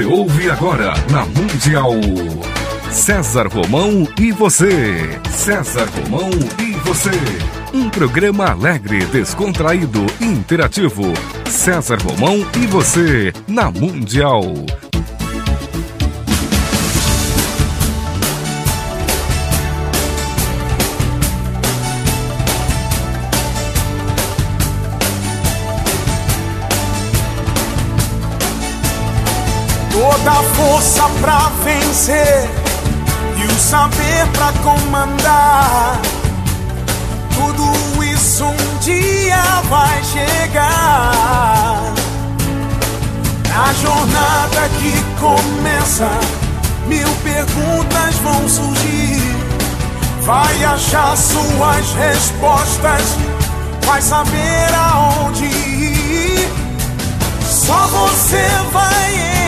Você 0.00 0.06
ouve 0.06 0.50
agora 0.50 0.94
na 1.10 1.26
Mundial. 1.26 1.92
César 2.90 3.46
Romão 3.48 4.08
e 4.18 4.32
você. 4.32 5.20
César 5.28 5.86
Romão 5.90 6.30
e 6.58 6.72
você. 6.88 7.10
Um 7.74 7.90
programa 7.90 8.50
alegre, 8.50 9.04
descontraído 9.04 10.06
e 10.18 10.24
interativo. 10.24 11.12
César 11.46 11.98
Romão 12.02 12.38
e 12.56 12.66
você 12.66 13.30
na 13.46 13.70
Mundial. 13.70 14.42
Toda 30.10 30.30
a 30.32 30.42
força 30.42 31.08
pra 31.20 31.52
vencer 31.62 32.50
e 33.36 33.44
o 33.44 33.60
saber 33.60 34.26
pra 34.32 34.52
comandar. 34.54 36.00
Tudo 37.32 38.04
isso 38.04 38.44
um 38.44 38.78
dia 38.80 39.40
vai 39.68 40.02
chegar. 40.02 41.92
Na 43.50 43.72
jornada 43.74 44.68
que 44.80 45.00
começa, 45.20 46.10
mil 46.88 47.08
perguntas 47.22 48.16
vão 48.16 48.48
surgir. 48.48 49.36
Vai 50.22 50.64
achar 50.64 51.16
suas 51.16 51.92
respostas, 51.92 53.16
vai 53.86 54.02
saber 54.02 54.74
aonde 54.74 55.44
ir. 55.44 56.52
Só 57.48 57.86
você 57.86 58.48
vai 58.72 59.39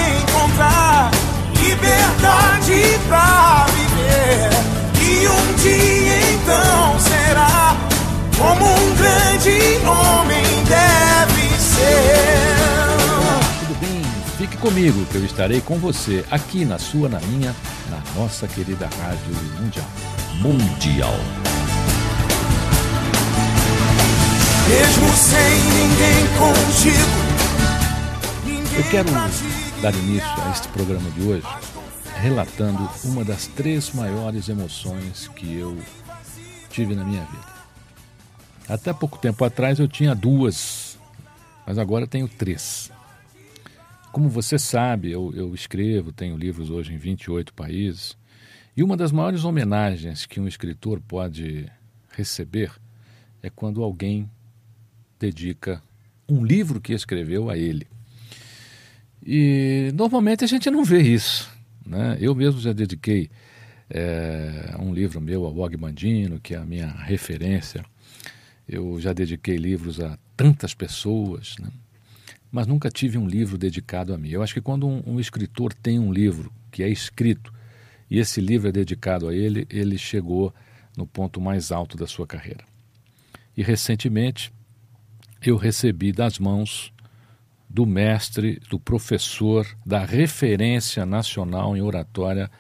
liberdade 1.63 2.99
pra 3.09 3.67
viver. 3.71 4.51
E 5.01 5.29
um 5.29 5.55
dia 5.57 6.33
então 6.33 6.99
será 7.01 7.77
como 8.37 8.65
um 8.65 8.95
grande 8.97 9.79
homem 9.87 10.45
deve 10.65 11.49
ser. 11.61 12.57
Tudo 13.61 13.81
bem? 13.81 14.03
Fique 14.39 14.57
comigo 14.57 15.07
que 15.07 15.17
eu 15.17 15.25
estarei 15.25 15.61
com 15.61 15.79
você 15.79 16.25
aqui 16.31 16.65
na 16.65 16.79
sua, 16.79 17.09
na 17.09 17.21
minha, 17.21 17.55
na 17.91 18.21
nossa 18.21 18.49
querida 18.49 18.89
Rádio 19.01 19.35
Mundial. 19.61 19.87
Mundial. 20.41 21.15
Mesmo 24.69 25.09
sem 25.15 25.61
ninguém 25.75 26.27
contigo. 26.39 27.23
Eu 28.75 28.85
quero 28.85 29.09
dar 29.83 29.93
início 29.97 30.43
a 30.45 30.51
este 30.53 30.69
programa 30.69 31.11
de 31.11 31.23
hoje 31.23 31.47
relatando 32.21 32.89
uma 33.03 33.25
das 33.25 33.49
três 33.49 33.93
maiores 33.93 34.49
emoções 34.49 35.27
que 35.27 35.55
eu 35.55 35.77
tive 36.71 36.95
na 36.95 37.05
minha 37.05 37.25
vida. 37.25 37.53
Até 38.69 38.93
pouco 38.93 39.19
tempo 39.19 39.45
atrás 39.45 39.81
eu 39.81 39.89
tinha 39.89 40.15
duas, 40.15 40.97
mas 41.67 41.79
agora 41.79 42.07
tenho 42.07 42.29
três. 42.29 42.93
Como 44.13 44.29
você 44.29 44.57
sabe, 44.57 45.11
eu, 45.11 45.33
eu 45.35 45.53
escrevo, 45.53 46.13
tenho 46.13 46.37
livros 46.37 46.71
hoje 46.71 46.95
em 46.95 46.97
28 46.97 47.53
países, 47.53 48.17
e 48.77 48.85
uma 48.85 48.97
das 48.97 49.11
maiores 49.11 49.43
homenagens 49.43 50.27
que 50.27 50.39
um 50.39 50.47
escritor 50.47 51.01
pode 51.01 51.69
receber 52.13 52.71
é 53.43 53.51
quando 53.51 53.83
alguém 53.83 54.31
dedica 55.19 55.83
um 56.29 56.45
livro 56.45 56.81
que 56.81 56.93
escreveu 56.93 57.51
a 57.51 57.59
ele. 57.59 57.89
E 59.25 59.91
normalmente 59.95 60.45
a 60.45 60.47
gente 60.47 60.71
não 60.71 60.85
vê 60.85 61.01
isso. 61.01 61.51
Né? 61.87 62.19
Eu 62.21 62.35
mesmo 62.35 62.61
já 62.61 62.73
dediquei 62.73 63.31
é, 63.89 64.75
um 64.79 64.93
livro 64.93 65.21
meu 65.21 65.45
ao 65.45 65.57
Og 65.57 65.77
Mandino, 65.77 66.41
que 66.41 66.55
é 66.55 66.59
a 66.59 66.65
minha 66.65 66.89
referência. 66.89 67.85
Eu 68.69 69.01
já 69.01 69.13
dediquei 69.13 69.57
livros 69.57 70.01
a 70.01 70.19
tantas 70.37 70.75
pessoas, 70.75 71.57
né? 71.61 71.69
mas 72.51 72.67
nunca 72.67 72.91
tive 72.91 73.19
um 73.19 73.27
livro 73.27 73.57
dedicado 73.57 74.13
a 74.13 74.19
mim. 74.19 74.31
Eu 74.31 74.43
acho 74.43 74.55
que 74.55 74.61
quando 74.61 74.87
um, 74.87 75.03
um 75.07 75.21
escritor 75.21 75.73
tem 75.73 75.99
um 75.99 76.13
livro 76.13 76.53
que 76.71 76.83
é 76.83 76.89
escrito 76.89 77.53
e 78.11 78.19
esse 78.19 78.41
livro 78.41 78.69
é 78.69 78.73
dedicado 78.73 79.29
a 79.29 79.35
ele, 79.35 79.67
ele 79.71 79.97
chegou 79.97 80.53
no 80.97 81.07
ponto 81.07 81.41
mais 81.41 81.73
alto 81.73 81.97
da 81.97 82.07
sua 82.07 82.27
carreira. 82.27 82.65
E 83.57 83.63
recentemente 83.63 84.53
eu 85.43 85.57
recebi 85.57 86.13
das 86.13 86.39
mãos 86.39 86.92
do 87.73 87.87
mestre, 87.87 88.61
do 88.69 88.79
professor, 88.79 89.67
da 89.85 90.05
referência 90.05 91.07
nacional 91.07 91.75
em 91.75 91.81
oratória, 91.81 92.51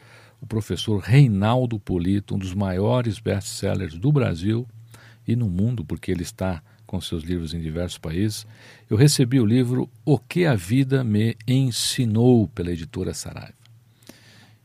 o 0.40 0.46
professor 0.46 0.98
Reinaldo 1.00 1.78
Polito, 1.78 2.34
um 2.34 2.38
dos 2.38 2.54
maiores 2.54 3.18
best-sellers 3.18 3.94
do 3.94 4.10
Brasil 4.10 4.66
e 5.28 5.36
no 5.36 5.50
mundo, 5.50 5.84
porque 5.84 6.10
ele 6.10 6.22
está 6.22 6.62
com 6.86 6.98
seus 6.98 7.24
livros 7.24 7.52
em 7.52 7.60
diversos 7.60 7.98
países. 7.98 8.46
Eu 8.88 8.96
recebi 8.96 9.38
o 9.38 9.44
livro 9.44 9.86
O 10.02 10.18
que 10.18 10.46
a 10.46 10.54
Vida 10.54 11.04
Me 11.04 11.36
Ensinou, 11.46 12.48
pela 12.48 12.72
editora 12.72 13.12
Saraiva. 13.12 13.52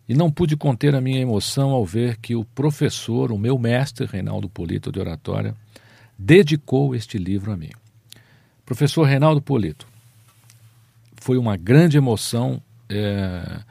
E 0.07 0.15
não 0.15 0.31
pude 0.31 0.55
conter 0.55 0.95
a 0.95 1.01
minha 1.01 1.19
emoção 1.19 1.71
ao 1.71 1.85
ver 1.85 2.15
que 2.17 2.35
o 2.35 2.45
professor, 2.45 3.33
o 3.33 3.37
meu 3.37 3.59
mestre, 3.59 4.05
Reinaldo 4.05 4.47
Polito, 4.47 4.93
de 4.93 4.99
oratória, 5.01 5.53
dedicou 6.17 6.95
este 6.95 7.17
livro 7.17 7.51
a 7.51 7.57
mim. 7.57 7.71
Professor 8.65 9.03
Reinaldo 9.03 9.41
Polito, 9.41 9.85
foi 11.17 11.37
uma 11.37 11.57
grande 11.57 11.97
emoção, 11.97 12.61
é, 12.89 13.61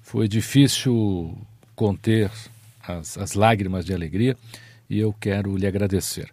foi 0.00 0.28
difícil 0.28 1.36
conter 1.74 2.30
as, 2.82 3.16
as 3.18 3.34
lágrimas 3.34 3.84
de 3.84 3.94
alegria 3.94 4.36
e 4.88 4.98
eu 4.98 5.12
quero 5.12 5.56
lhe 5.56 5.66
agradecer, 5.66 6.30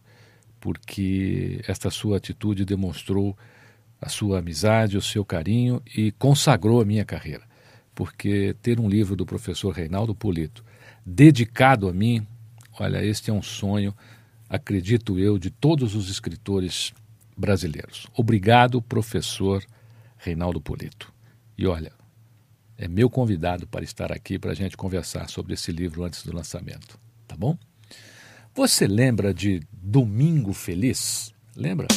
porque 0.60 1.62
esta 1.68 1.90
sua 1.90 2.18
atitude 2.18 2.66
demonstrou 2.66 3.38
a 4.02 4.10
sua 4.10 4.40
amizade, 4.40 4.98
o 4.98 5.02
seu 5.02 5.24
carinho 5.24 5.82
e 5.96 6.12
consagrou 6.14 6.82
a 6.82 6.86
minha 6.86 7.06
carreira. 7.06 7.44
Porque 7.94 8.56
ter 8.62 8.80
um 8.80 8.90
livro 8.90 9.16
do 9.16 9.26
professor 9.26 9.72
Reinaldo 9.72 10.14
Polito 10.14 10.64
dedicado 11.06 11.88
a 11.88 11.94
mim, 11.94 12.26
olha, 12.80 13.04
este 13.04 13.30
é 13.30 13.34
um 13.34 13.42
sonho, 13.42 13.96
acredito 14.50 15.18
eu, 15.18 15.38
de 15.38 15.50
todos 15.50 15.96
os 15.96 16.10
escritores 16.10 16.94
brasileiros. 17.38 18.08
Obrigado, 18.16 18.82
professor 18.82 19.64
Reinaldo 20.26 20.60
Polito. 20.60 21.14
E 21.56 21.68
olha, 21.68 21.94
é 22.78 22.88
meu 22.88 23.10
convidado 23.10 23.68
para 23.68 23.86
estar 23.86 24.12
aqui 24.12 24.40
para 24.40 24.52
a 24.52 24.56
gente 24.56 24.76
conversar 24.76 25.30
sobre 25.30 25.54
esse 25.54 25.72
livro 25.72 26.04
antes 26.04 26.24
do 26.24 26.36
lançamento, 26.36 27.00
tá 27.28 27.36
bom? 27.38 27.56
Você 28.56 28.88
lembra 28.88 29.34
de 29.34 29.62
Domingo 29.72 30.52
Feliz? 30.52 31.32
Lembra? 31.56 31.88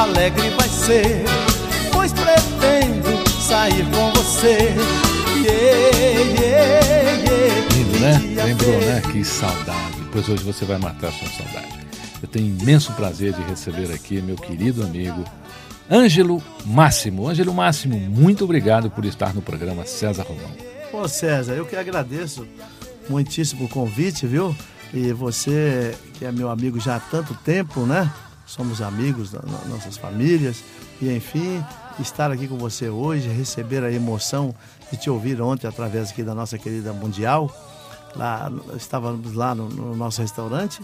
Alegre 0.00 0.48
vai 0.50 0.68
ser, 0.68 1.24
pois 1.92 2.12
pretendo 2.12 3.28
sair 3.28 3.84
com 3.90 4.10
você. 4.12 4.74
Yeah, 5.36 5.98
yeah, 5.98 7.10
yeah. 7.22 7.74
Lindo, 7.74 7.98
né? 7.98 8.44
Lembrou, 8.44 8.80
né? 8.80 9.02
Que 9.12 9.22
saudade. 9.22 9.96
Pois 10.10 10.28
hoje 10.28 10.42
você 10.42 10.64
vai 10.64 10.78
matar 10.78 11.08
a 11.08 11.12
sua 11.12 11.28
saudade. 11.28 11.80
Eu 12.22 12.28
tenho 12.28 12.46
imenso 12.46 12.92
prazer 12.92 13.32
de 13.34 13.42
receber 13.42 13.92
aqui 13.92 14.22
meu 14.22 14.36
querido 14.36 14.82
amigo 14.82 15.22
Ângelo 15.90 16.42
Máximo. 16.64 17.28
Ângelo 17.28 17.52
Máximo, 17.52 17.98
muito 17.98 18.44
obrigado 18.44 18.90
por 18.90 19.04
estar 19.04 19.34
no 19.34 19.42
programa 19.42 19.84
César 19.84 20.22
Romão. 20.22 20.50
Ô 20.92 21.06
César, 21.08 21.52
eu 21.52 21.66
que 21.66 21.76
agradeço 21.76 22.46
muitíssimo 23.08 23.66
o 23.66 23.68
convite, 23.68 24.26
viu? 24.26 24.56
E 24.94 25.12
você, 25.12 25.94
que 26.14 26.24
é 26.24 26.32
meu 26.32 26.50
amigo 26.50 26.80
já 26.80 26.96
há 26.96 27.00
tanto 27.00 27.34
tempo, 27.34 27.80
né? 27.80 28.10
Somos 28.50 28.82
amigos 28.82 29.30
das 29.30 29.44
nossas 29.68 29.96
famílias. 29.96 30.64
E 31.00 31.08
enfim, 31.14 31.64
estar 32.00 32.32
aqui 32.32 32.48
com 32.48 32.58
você 32.58 32.88
hoje, 32.88 33.28
receber 33.28 33.84
a 33.84 33.92
emoção 33.92 34.52
de 34.90 34.96
te 34.96 35.08
ouvir 35.08 35.40
ontem 35.40 35.68
através 35.68 36.10
aqui 36.10 36.24
da 36.24 36.34
nossa 36.34 36.58
querida 36.58 36.92
Mundial. 36.92 37.48
Lá, 38.16 38.50
estávamos 38.76 39.34
lá 39.34 39.54
no, 39.54 39.68
no 39.68 39.94
nosso 39.94 40.20
restaurante 40.20 40.82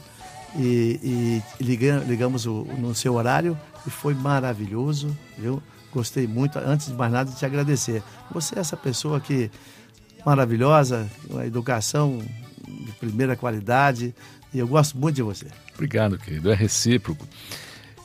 e, 0.54 1.42
e 1.58 1.64
liga- 1.64 2.04
ligamos 2.06 2.46
o- 2.46 2.64
no 2.78 2.94
seu 2.94 3.14
horário 3.14 3.58
e 3.84 3.90
foi 3.90 4.14
maravilhoso, 4.14 5.16
viu? 5.36 5.60
Gostei 5.92 6.24
muito. 6.28 6.60
Antes 6.60 6.86
de 6.86 6.94
mais 6.94 7.10
nada, 7.10 7.32
te 7.32 7.44
agradecer. 7.44 8.00
Você 8.30 8.54
é 8.56 8.60
essa 8.60 8.76
pessoa 8.76 9.18
que 9.18 9.50
maravilhosa, 10.24 11.08
uma 11.28 11.44
educação 11.44 12.18
de 12.68 12.92
primeira 12.92 13.34
qualidade 13.36 14.14
e 14.52 14.58
eu 14.58 14.66
gosto 14.66 14.96
muito 14.98 15.16
de 15.16 15.22
você. 15.22 15.46
Obrigado, 15.74 16.18
querido. 16.18 16.50
É 16.50 16.54
recíproco. 16.54 17.26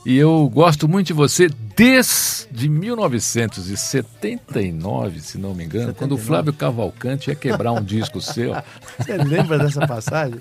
E 0.06 0.18
eu 0.18 0.50
gosto 0.50 0.88
muito 0.88 1.08
de 1.08 1.14
você 1.14 1.50
desde 1.82 2.70
1979, 2.70 5.20
se 5.20 5.40
não 5.40 5.56
me 5.56 5.64
engano, 5.64 5.88
79. 5.88 5.98
quando 5.98 6.12
o 6.12 6.18
Flávio 6.18 6.54
Cavalcante 6.54 7.32
ia 7.32 7.36
quebrar 7.36 7.72
um 7.72 7.84
disco 7.84 8.22
seu. 8.34 8.54
Você 9.00 9.18
lembra 9.18 9.58
dessa 9.58 9.88
passagem? 9.88 10.40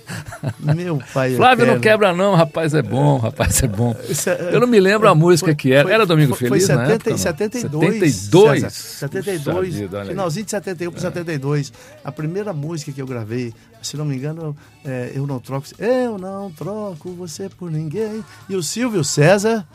Meu 0.58 1.02
pai. 1.14 1.36
Flávio 1.36 1.62
eterno. 1.62 1.74
não 1.74 1.80
quebra, 1.80 2.12
não, 2.12 2.34
rapaz 2.34 2.74
é 2.74 2.82
bom, 2.82 3.16
rapaz 3.16 3.62
é 3.62 3.68
bom. 3.68 3.96
É- 4.26 4.54
Eu 4.54 4.60
não 4.60 4.66
me 4.66 4.78
lembro 4.78 5.08
a 5.08 5.14
música 5.14 5.46
foi, 5.46 5.54
que 5.54 5.72
era. 5.72 5.84
Foi, 5.84 5.94
era 5.94 6.04
Domingo 6.04 6.34
foi, 6.34 6.50
Feliz, 6.50 6.66
foi 6.66 6.76
70, 6.76 6.88
na 6.88 6.94
época, 6.94 7.16
72. 7.16 8.16
72. 8.16 8.72
72. 8.74 9.74
Vida, 9.76 10.04
finalzinho 10.04 10.44
de 10.44 10.50
71 10.50 10.90
para 10.90 10.98
é. 10.98 11.02
72. 11.02 11.72
A 12.04 12.12
primeira 12.12 12.52
música 12.52 12.92
que 12.92 13.00
eu 13.00 13.06
gravei, 13.06 13.54
se 13.80 13.96
não 13.96 14.04
me 14.04 14.14
engano, 14.14 14.54
é, 14.84 15.10
eu 15.14 15.26
não 15.26 15.40
troco. 15.40 15.66
Eu 15.78 16.18
não 16.18 16.50
troco 16.50 17.14
você 17.14 17.48
por 17.48 17.70
ninguém. 17.70 18.22
E 18.46 18.54
o 18.54 18.62
Silvio 18.62 19.02
César. 19.02 19.66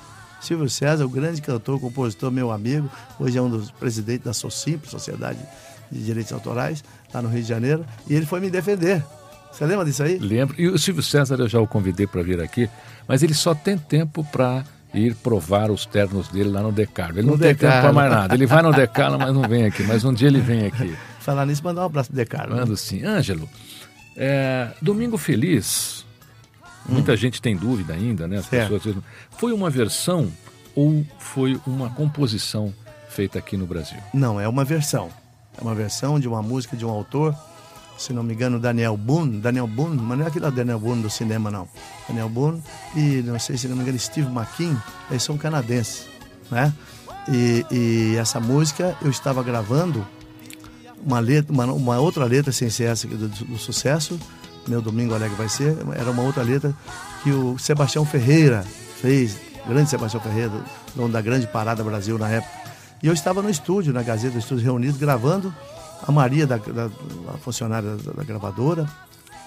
Silvio 0.46 0.70
César, 0.70 1.06
o 1.06 1.10
grande 1.10 1.42
cantor, 1.42 1.80
compositor, 1.80 2.32
meu 2.32 2.52
amigo, 2.52 2.90
hoje 3.20 3.38
é 3.38 3.42
um 3.42 3.50
dos 3.50 3.72
presidentes 3.72 4.26
da 4.26 4.34
SOCIMP, 4.34 4.86
Sociedade 4.86 5.40
de 5.92 6.04
Direitos 6.04 6.32
Autorais, 6.32 6.84
lá 7.14 7.22
no 7.22 7.30
Rio 7.30 7.42
de 7.42 7.48
Janeiro, 7.48 7.86
e 8.08 8.14
ele 8.14 8.26
foi 8.26 8.40
me 8.40 8.50
defender. 8.50 9.04
Você 9.52 9.66
lembra 9.66 9.86
disso 9.86 10.04
aí? 10.04 10.18
Lembro. 10.18 10.56
E 10.60 10.68
o 10.68 10.78
Silvio 10.78 11.02
César 11.02 11.36
eu 11.40 11.48
já 11.48 11.60
o 11.60 11.68
convidei 11.68 12.06
para 12.06 12.22
vir 12.22 12.42
aqui, 12.42 12.70
mas 13.08 13.24
ele 13.24 13.34
só 13.34 13.56
tem 13.56 13.78
tempo 13.78 14.24
para 14.32 14.64
ir 14.94 15.16
provar 15.16 15.72
os 15.72 15.86
ternos 15.86 16.28
dele 16.28 16.50
lá 16.50 16.62
no 16.62 16.72
Decarlo. 16.72 17.20
Ele 17.20 17.26
no 17.26 17.34
não 17.34 17.40
tem 17.40 17.56
tempo 17.56 17.72
para 17.72 17.94
mais 17.94 18.12
nada. 18.12 18.34
Ele 18.36 18.46
vai 18.46 18.62
no 18.62 18.74
Decarlo, 18.74 19.18
mas 19.18 19.34
não 19.34 19.42
vem 19.44 19.66
aqui. 19.66 19.84
Mas 19.84 20.04
um 20.04 20.14
dia 20.14 20.28
ele 20.28 20.42
vem 20.42 20.66
aqui. 20.66 20.96
Falar 21.20 21.46
nisso, 21.46 21.64
mandar 21.64 21.82
um 21.82 21.86
abraço 21.86 22.10
pro 22.10 22.18
Decarlo. 22.18 22.56
Mando 22.56 22.78
sim. 22.78 23.04
Ângelo, 23.04 23.50
é, 24.16 24.70
Domingo 24.82 25.18
Feliz, 25.18 26.05
muita 26.88 27.14
hum. 27.14 27.18
gente 27.18 27.42
tem 27.42 27.56
dúvida 27.56 27.94
ainda, 27.94 28.28
né? 28.28 28.38
As 28.38 28.46
pessoas 28.46 28.84
Foi 29.38 29.52
uma 29.54 29.70
versão 29.70 30.32
ou 30.76 31.06
foi 31.20 31.60
uma 31.66 31.90
composição 31.90 32.74
feita 33.10 33.40
aqui 33.40 33.56
no 33.56 33.66
Brasil? 33.66 33.98
Não, 34.14 34.40
é 34.40 34.48
uma 34.48 34.66
versão. 34.66 35.10
É 35.58 35.62
uma 35.62 35.74
versão 35.74 36.20
de 36.20 36.28
uma 36.28 36.42
música 36.42 36.76
de 36.76 36.86
um 36.86 36.90
autor, 36.90 37.36
se 37.98 38.12
não 38.12 38.24
me 38.24 38.34
engano, 38.34 38.60
Daniel 38.60 38.98
Boone. 38.98 39.40
Daniel 39.40 39.68
Boone, 39.68 40.02
mas 40.02 40.18
não 40.18 40.26
é 40.26 40.28
aquele 40.28 40.52
Daniel 40.52 40.80
Boone 40.80 41.02
do 41.02 41.10
cinema, 41.10 41.50
não. 41.50 41.68
Daniel 42.08 42.30
Boone 42.30 42.62
e, 42.96 43.24
não 43.26 43.40
sei 43.40 43.58
se 43.58 43.68
não 43.68 43.76
me 43.76 43.84
engano, 43.84 43.98
Steve 43.98 44.28
McKean, 44.28 44.82
eles 45.10 45.24
são 45.24 45.38
canadenses, 45.38 46.08
né? 46.52 46.74
E, 47.28 47.66
e 47.72 48.16
essa 48.18 48.40
música 48.40 48.96
eu 49.02 49.10
estava 49.10 49.42
gravando 49.42 50.06
uma, 51.04 51.20
letra, 51.20 51.52
uma, 51.52 51.66
uma 51.66 52.00
outra 52.00 52.26
letra 52.26 52.52
sem 52.52 52.70
ser 52.70 52.86
essa 52.86 53.08
do, 53.08 53.28
do, 53.28 53.58
sucesso, 53.58 54.20
meu 54.68 54.82
Domingo 54.82 55.14
Alegre 55.14 55.36
vai 55.36 55.50
ser, 55.50 55.76
era 55.96 56.10
uma 56.12 56.24
outra 56.24 56.44
letra 56.44 56.74
que 57.24 57.32
o 57.32 57.58
Sebastião 57.58 58.06
Ferreira 58.06 58.64
fez, 59.02 59.38
grande 59.68 59.90
Sebastião 59.90 60.22
Ferreira, 60.22 60.52
dono 60.96 61.12
da 61.12 61.22
grande 61.22 61.48
Parada 61.48 61.84
Brasil 61.84 62.18
na 62.18 62.30
época. 62.30 62.66
E 63.02 63.08
eu 63.08 63.14
estava 63.14 63.42
no 63.42 63.50
estúdio, 63.50 63.94
na 63.94 64.02
Gazeta 64.02 64.38
Estúdio 64.38 64.64
Reunido, 64.64 64.98
gravando 64.98 65.54
a 66.08 66.12
Maria, 66.12 66.48
da, 66.48 66.58
da 66.58 66.90
a 67.34 67.38
funcionária 67.38 67.96
da, 67.98 68.14
da 68.14 68.24
gravadora, 68.24 68.88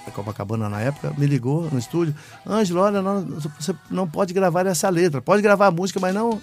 da 0.05 0.13
Copacabana 0.13 0.69
na 0.69 0.81
época, 0.81 1.13
me 1.17 1.27
ligou 1.27 1.69
no 1.71 1.79
estúdio. 1.79 2.15
Ângelo, 2.47 2.81
olha, 2.81 3.03
não, 3.03 3.25
você 3.59 3.75
não 3.91 4.09
pode 4.09 4.33
gravar 4.33 4.67
essa 4.67 4.89
letra. 4.89 5.21
Pode 5.21 5.43
gravar 5.43 5.67
a 5.67 5.71
música, 5.71 6.01
mas 6.01 6.15
não, 6.15 6.41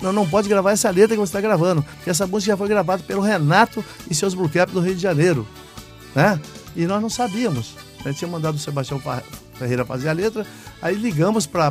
não, 0.00 0.12
não 0.12 0.28
pode 0.28 0.48
gravar 0.48 0.72
essa 0.72 0.90
letra 0.90 1.16
que 1.16 1.20
você 1.20 1.30
está 1.30 1.40
gravando. 1.40 1.82
Porque 1.82 2.10
essa 2.10 2.26
música 2.26 2.52
já 2.52 2.56
foi 2.56 2.68
gravada 2.68 3.02
pelo 3.02 3.20
Renato 3.20 3.84
e 4.10 4.14
seus 4.14 4.34
Blue 4.34 4.50
do 4.72 4.80
Rio 4.80 4.94
de 4.94 5.02
Janeiro. 5.02 5.46
Né? 6.14 6.40
E 6.76 6.86
nós 6.86 7.02
não 7.02 7.10
sabíamos. 7.10 7.74
Ele 8.04 8.14
tinha 8.14 8.30
mandado 8.30 8.54
o 8.54 8.58
Sebastião 8.58 9.00
Ferreira 9.54 9.84
fazer 9.84 10.08
a 10.08 10.12
letra. 10.12 10.46
Aí 10.80 10.94
ligamos 10.94 11.46
para 11.46 11.70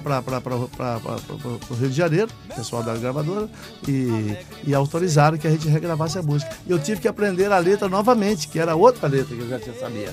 o 1.69 1.73
Rio 1.73 1.89
de 1.89 1.95
Janeiro, 1.95 2.29
pessoal 2.55 2.83
da 2.83 2.95
gravadora, 2.95 3.49
e, 3.87 4.37
e 4.65 4.73
autorizaram 4.73 5.37
que 5.37 5.47
a 5.47 5.51
gente 5.51 5.67
regravasse 5.67 6.17
a 6.17 6.21
música. 6.21 6.51
E 6.67 6.71
eu 6.71 6.79
tive 6.79 7.01
que 7.01 7.07
aprender 7.07 7.51
a 7.51 7.57
letra 7.57 7.89
novamente, 7.89 8.47
que 8.47 8.59
era 8.59 8.75
outra 8.75 9.07
letra 9.07 9.35
que 9.35 9.41
eu 9.41 9.49
já 9.49 9.59
tinha 9.59 9.75
sabia. 9.79 10.11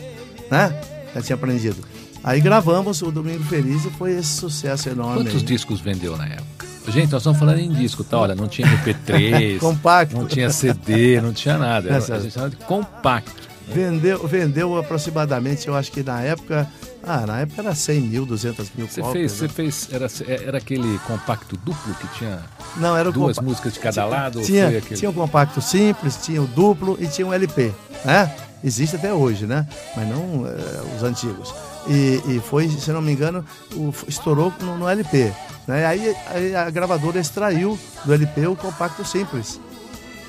Né? 0.50 0.96
já 1.16 1.22
tinha 1.22 1.36
aprendido. 1.36 1.76
Aí 2.22 2.40
gravamos 2.40 3.02
o 3.02 3.10
Domingo 3.10 3.42
Feliz 3.44 3.84
e 3.84 3.90
foi 3.90 4.12
esse 4.12 4.36
sucesso 4.36 4.88
enorme. 4.88 5.24
Quantos 5.24 5.36
aí. 5.36 5.42
discos 5.42 5.80
vendeu 5.80 6.16
na 6.16 6.26
época? 6.26 6.66
Gente, 6.88 7.10
nós 7.10 7.22
estamos 7.22 7.38
falando 7.38 7.58
em 7.58 7.72
disco, 7.72 8.04
tá? 8.04 8.18
Olha, 8.18 8.34
não 8.34 8.46
tinha 8.46 8.66
MP3, 8.68 9.58
compacto. 9.58 10.16
não 10.16 10.26
tinha 10.26 10.50
CD, 10.50 11.20
não 11.20 11.32
tinha 11.32 11.58
nada. 11.58 11.88
Era, 11.88 11.98
a 11.98 12.20
gente 12.20 12.32
chama 12.32 12.50
de 12.50 12.56
compacto. 12.56 13.32
Vendeu, 13.66 14.26
vendeu 14.26 14.78
aproximadamente, 14.78 15.66
eu 15.66 15.74
acho 15.74 15.90
que 15.90 16.02
na 16.02 16.20
época, 16.20 16.68
ah, 17.02 17.26
na 17.26 17.40
época 17.40 17.62
era 17.62 17.74
100 17.74 18.00
mil, 18.00 18.24
200 18.24 18.70
mil 18.76 18.86
Você 18.86 19.02
fez, 19.02 19.32
né? 19.32 19.38
você 19.38 19.48
fez, 19.48 19.88
era, 19.90 20.06
era 20.28 20.58
aquele 20.58 20.98
compacto 21.00 21.56
duplo 21.56 21.94
que 21.94 22.06
tinha 22.16 22.44
não, 22.76 22.96
era 22.96 23.10
duas 23.10 23.38
músicas 23.38 23.72
de 23.74 23.80
cada 23.80 23.92
tinha, 23.92 24.06
lado? 24.06 24.42
Tinha, 24.42 24.80
tinha 24.80 25.10
um 25.10 25.12
compacto 25.12 25.60
simples, 25.60 26.16
tinha 26.22 26.40
o 26.40 26.46
duplo 26.46 26.96
e 27.00 27.08
tinha 27.08 27.26
um 27.26 27.32
LP, 27.32 27.72
né? 28.04 28.32
existe 28.62 28.96
até 28.96 29.12
hoje, 29.12 29.46
né? 29.46 29.66
Mas 29.96 30.08
não 30.08 30.46
é, 30.46 30.96
os 30.96 31.02
antigos. 31.02 31.54
E, 31.88 32.20
e, 32.26 32.40
foi, 32.40 32.68
se 32.68 32.90
não 32.90 33.00
me 33.00 33.12
engano, 33.12 33.44
o, 33.74 33.94
estourou 34.08 34.52
no, 34.60 34.76
no 34.76 34.88
LP. 34.88 35.32
Né? 35.66 35.86
Aí, 35.86 36.16
aí, 36.26 36.54
a 36.54 36.68
gravadora 36.70 37.18
extraiu 37.18 37.78
do 38.04 38.12
LP 38.12 38.46
o 38.46 38.56
compacto 38.56 39.04
simples, 39.04 39.60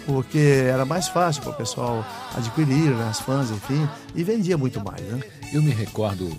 porque 0.07 0.63
era 0.65 0.86
mais 0.86 1.09
fácil 1.09 1.44
para 1.44 1.51
o 1.51 1.56
pessoal 1.56 2.04
adquirir, 2.33 2.92
né? 2.92 3.09
as 3.09 3.19
fãs, 3.19 3.51
enfim, 3.51 3.88
e 4.15 4.24
vendia 4.24 4.57
muito 4.57 4.81
mais. 4.83 5.01
Né? 5.01 5.19
Eu 5.54 5.62
me 5.62 5.71
recordo 5.71 6.31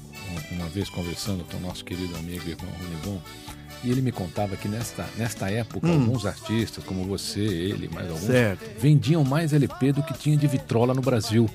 uma 0.50 0.66
vez 0.68 0.88
conversando 0.88 1.44
com 1.44 1.58
o 1.58 1.60
nosso 1.60 1.84
querido 1.84 2.16
amigo 2.16 2.42
e 2.46 2.50
irmão 2.52 2.72
Ronivon, 2.80 3.20
e 3.84 3.90
ele 3.90 4.00
me 4.00 4.10
contava 4.10 4.56
que 4.56 4.66
nesta, 4.66 5.06
nesta 5.16 5.50
época, 5.50 5.86
hum. 5.86 6.00
alguns 6.00 6.26
artistas, 6.26 6.82
como 6.82 7.04
você, 7.04 7.40
ele, 7.40 7.88
mais 7.88 8.08
alguns, 8.08 8.26
certo. 8.26 8.64
vendiam 8.80 9.22
mais 9.22 9.52
LP 9.52 9.92
do 9.92 10.02
que 10.02 10.14
tinha 10.14 10.36
de 10.36 10.46
vitrola 10.46 10.94
no 10.94 11.00
Brasil. 11.00 11.48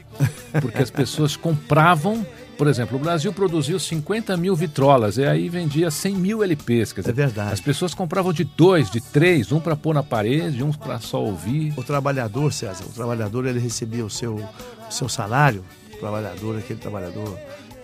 Porque 0.62 0.81
as 0.81 0.89
pessoas 0.89 1.36
compravam. 1.36 2.25
Por 2.63 2.69
exemplo, 2.69 2.95
o 2.95 3.00
Brasil 3.01 3.33
produziu 3.33 3.77
50 3.77 4.38
mil 4.38 4.56
vitrolas 4.56 5.18
e 5.18 5.25
aí 5.25 5.50
vendia 5.50 5.92
100 5.92 6.15
mil 6.15 6.42
LPs. 6.42 6.94
Quer 6.94 7.01
dizer, 7.01 7.12
é 7.12 7.13
verdade. 7.13 7.51
As 7.51 7.60
pessoas 7.60 7.94
compravam 7.94 8.31
de 8.31 8.45
dois, 8.45 8.89
de 8.89 9.01
três, 9.01 9.51
um 9.51 9.60
para 9.60 9.75
pôr 9.75 9.94
na 9.94 10.01
parede, 10.01 10.63
um 10.63 10.71
para 10.71 10.98
só 11.01 11.21
ouvir. 11.21 11.74
O 11.75 11.83
trabalhador, 11.83 12.54
César, 12.54 12.86
o 12.86 12.94
trabalhador 12.94 13.45
ele 13.45 13.60
recebia 13.60 14.06
o 14.06 14.10
seu, 14.10 14.36
o 14.36 14.89
seu 14.89 15.10
salário, 15.10 15.62
o 15.94 15.98
trabalhador, 15.98 16.57
aquele 16.57 16.80
trabalhador 16.80 17.38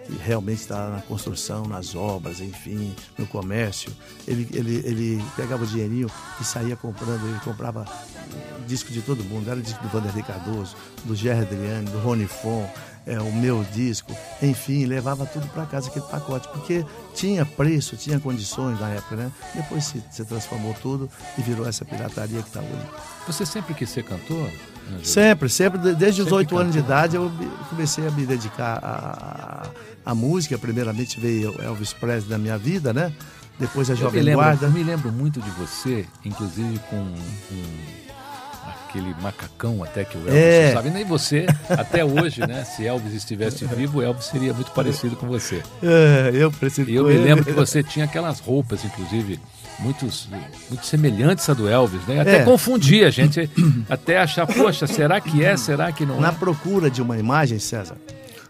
que 0.08 0.16
realmente 0.24 0.62
está 0.62 0.88
na 0.88 1.02
construção, 1.02 1.66
nas 1.66 1.94
obras, 1.94 2.40
enfim, 2.40 2.96
no 3.18 3.28
comércio. 3.28 3.92
Ele, 4.26 4.48
ele, 4.54 4.76
ele 4.86 5.26
pegava 5.36 5.66
o 5.66 5.68
dinheirinho 5.68 6.10
e 6.40 6.44
saía 6.46 6.78
comprando, 6.78 7.28
ele 7.28 7.40
comprava 7.44 7.86
disco 8.66 8.94
de 8.94 9.02
todo 9.02 9.26
mundo, 9.26 9.52
era 9.52 9.60
disco 9.60 9.84
do 9.84 9.90
Vanderlei 9.90 10.24
Cardoso, 10.24 10.78
do 11.04 11.14
Gerry 11.14 11.42
Adriane, 11.42 11.90
do 11.90 12.00
Rony 12.00 12.28
Fon, 12.28 12.66
é, 13.06 13.20
o 13.20 13.32
meu 13.34 13.66
disco, 13.74 14.16
enfim, 14.42 14.86
levava 14.86 15.26
tudo 15.26 15.48
para 15.48 15.66
casa, 15.66 15.90
aquele 15.90 16.06
pacote, 16.06 16.48
porque 16.50 16.86
tinha 17.14 17.46
preço, 17.46 17.96
tinha 17.96 18.20
condições 18.20 18.80
na 18.80 18.90
época, 18.90 19.16
né? 19.16 19.32
Depois 19.56 19.86
se, 19.86 20.04
se 20.12 20.24
transformou 20.26 20.76
tudo 20.82 21.10
e 21.38 21.42
virou 21.42 21.68
essa 21.68 21.84
pirataria 21.84 22.42
que 22.42 22.48
está 22.48 22.60
hoje. 22.60 22.88
Você 23.28 23.46
sempre 23.46 23.74
quis 23.74 23.90
ser 23.90 24.04
cantor? 24.04 24.50
Sempre, 25.04 25.50
sempre. 25.50 25.94
Desde 25.94 26.22
os 26.22 26.32
oito 26.32 26.58
anos 26.58 26.74
de 26.74 26.80
idade 26.80 27.16
eu 27.16 27.32
comecei 27.70 28.08
a 28.08 28.12
me 28.12 28.26
dedicar 28.26 28.80
à, 28.84 29.70
à 30.06 30.16
música. 30.16 30.58
Primeiramente 30.58 31.20
veio 31.20 31.56
Elvis 31.62 31.94
Presley 31.94 32.32
na 32.32 32.38
minha 32.38 32.58
vida, 32.58 32.92
né? 32.92 33.14
Depois 33.60 33.90
a 33.92 33.96
Jovem 33.96 34.20
eu 34.20 34.26
lembro, 34.26 34.42
Guarda. 34.42 34.66
Eu 34.66 34.72
me 34.72 34.84
lembro 34.84 35.12
muito 35.12 35.42
de 35.42 35.50
você, 35.52 36.08
inclusive 36.24 36.80
com 36.90 36.96
um, 36.96 37.16
aquele 38.90 39.14
macacão 39.22 39.84
até 39.84 40.04
que 40.04 40.18
o 40.18 40.22
Elvis 40.22 40.34
é. 40.34 40.74
sabe. 40.74 40.90
Nem 40.90 41.06
você, 41.06 41.46
até 41.70 42.04
hoje, 42.04 42.42
né? 42.42 42.64
Se 42.64 42.86
Elvis 42.86 43.14
estivesse 43.14 43.64
vivo, 43.66 44.00
o 44.00 44.02
Elvis 44.02 44.26
seria 44.26 44.54
muito 44.54 44.72
parecido 44.72 45.16
com 45.16 45.28
você. 45.28 45.62
É, 45.84 46.32
eu 46.34 46.52
preciso. 46.52 46.90
E 46.90 46.96
eu 46.96 47.06
me 47.06 47.18
lembro 47.18 47.46
que 47.46 47.52
você 47.52 47.84
tinha 47.84 48.06
aquelas 48.06 48.40
roupas, 48.40 48.84
inclusive 48.84 49.40
muitos, 49.78 50.28
muito 50.70 50.86
semelhantes 50.86 51.48
a 51.48 51.54
do 51.54 51.70
Elvis, 51.70 52.02
né? 52.08 52.20
Até 52.20 52.38
é. 52.38 52.44
confundia 52.44 53.08
a 53.08 53.12
gente, 53.12 53.50
até 53.88 54.18
achar, 54.18 54.48
poxa, 54.48 54.88
será 54.88 55.22
que 55.22 55.44
é, 55.44 55.56
será 55.56 55.92
que 55.92 56.06
não 56.06 56.20
Na 56.20 56.30
é? 56.30 56.32
procura 56.32 56.90
de 56.90 57.02
uma 57.02 57.18
imagem, 57.18 57.60
César, 57.60 57.96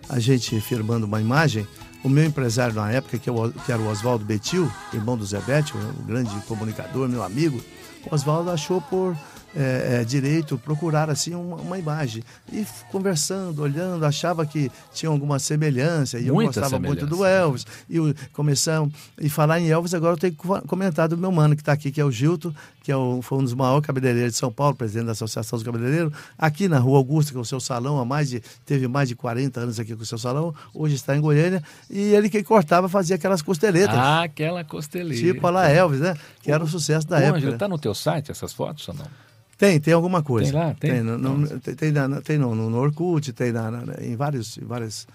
a 0.08 0.19
gente 0.19 0.60
firmando 0.62 1.05
uma 1.05 1.22
imagem, 1.22 1.67
o 2.03 2.10
meu 2.10 2.24
empresário 2.24 2.75
na 2.75 2.89
época, 2.91 3.17
que, 3.17 3.29
eu, 3.29 3.53
que 3.65 3.72
era 3.72 3.81
o 3.81 3.89
Oswaldo 3.89 4.25
Betil, 4.25 4.72
irmão 4.93 5.17
do 5.17 5.25
Zé 5.25 5.39
Betil, 5.41 5.75
um 6.00 6.05
grande 6.05 6.34
comunicador, 6.48 7.08
meu 7.10 7.22
amigo, 7.22 7.62
o 8.10 8.15
Oswaldo 8.15 8.50
achou 8.50 8.81
por 8.81 9.15
é, 9.55 9.99
é, 10.01 10.03
direito 10.03 10.57
procurar 10.57 11.09
assim 11.09 11.33
uma, 11.33 11.57
uma, 11.57 11.77
imagem. 11.77 12.23
E 12.51 12.65
conversando, 12.91 13.61
olhando, 13.61 14.05
achava 14.05 14.45
que 14.45 14.71
tinha 14.93 15.09
alguma 15.09 15.39
semelhança. 15.39 16.19
E 16.19 16.27
eu 16.27 16.33
Muita 16.33 16.61
gostava 16.61 16.69
semelhança. 16.69 17.05
muito 17.05 17.17
do 17.17 17.25
Elvis. 17.25 17.65
E 17.89 17.97
começamos. 18.33 18.93
E 19.19 19.29
falar 19.29 19.59
em 19.59 19.69
Elvis, 19.69 19.93
agora 19.93 20.13
eu 20.13 20.17
tenho 20.17 20.33
que 20.33 20.67
comentar 20.67 21.07
do 21.07 21.17
meu 21.17 21.31
mano 21.31 21.55
que 21.55 21.61
está 21.61 21.73
aqui, 21.73 21.91
que 21.91 21.99
é 21.99 22.05
o 22.05 22.11
Gilto, 22.11 22.53
que 22.83 22.91
é 22.91 22.95
o, 22.95 23.21
foi 23.21 23.37
um 23.37 23.43
dos 23.43 23.53
maiores 23.53 23.85
cabeleireiros 23.85 24.33
de 24.33 24.39
São 24.39 24.51
Paulo, 24.51 24.75
presidente 24.75 25.05
da 25.05 25.11
Associação 25.11 25.57
dos 25.57 25.63
Cabeleireiros, 25.63 26.11
aqui 26.37 26.67
na 26.67 26.79
Rua 26.79 26.97
Augusta, 26.97 27.31
que 27.31 27.37
é 27.37 27.41
o 27.41 27.45
seu 27.45 27.59
salão, 27.59 27.99
há 27.99 28.05
mais 28.05 28.29
de, 28.29 28.41
teve 28.65 28.87
mais 28.87 29.07
de 29.07 29.15
40 29.15 29.59
anos 29.59 29.79
aqui 29.79 29.95
com 29.95 30.01
o 30.01 30.05
seu 30.05 30.17
salão, 30.17 30.55
hoje 30.73 30.95
está 30.95 31.15
em 31.15 31.21
Goiânia, 31.21 31.61
e 31.89 31.99
ele 31.99 32.29
que 32.29 32.41
cortava 32.43 32.89
fazia 32.89 33.15
aquelas 33.15 33.41
costeletas. 33.41 33.95
Ah, 33.95 34.23
aquela 34.23 34.63
costeleta. 34.63 35.21
Tipo 35.21 35.45
a 35.45 35.51
La 35.51 35.69
Elvis, 35.69 35.99
né? 35.99 36.15
Que 36.41 36.51
era 36.51 36.63
o 36.63 36.67
sucesso 36.67 37.07
da 37.07 37.17
Ô, 37.17 37.19
época. 37.19 37.37
Ângelo, 37.37 37.57
tá 37.57 37.67
no 37.67 37.77
teu 37.77 37.93
site 37.93 38.31
essas 38.31 38.53
fotos 38.53 38.87
ou 38.87 38.95
não? 38.95 39.28
Tem, 39.59 39.77
tem 39.77 39.93
alguma 39.93 40.23
coisa. 40.23 40.51
Tem 40.51 40.59
lá? 40.59 40.73
Tem? 40.79 40.91
Tem, 40.91 41.01
no, 41.01 41.17
no, 41.17 41.59
tem, 41.59 41.75
tem, 41.75 41.91
na, 41.91 42.21
tem 42.21 42.37
no, 42.37 42.55
no 42.55 42.77
Orkut, 42.77 43.33
tem 43.33 43.51
na, 43.51 43.69
na, 43.69 44.01
em, 44.01 44.15
vários, 44.15 44.57
em, 44.57 44.63
vários, 44.63 45.05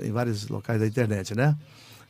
em 0.00 0.12
vários 0.12 0.48
locais 0.48 0.78
da 0.78 0.86
internet, 0.86 1.34
né? 1.34 1.56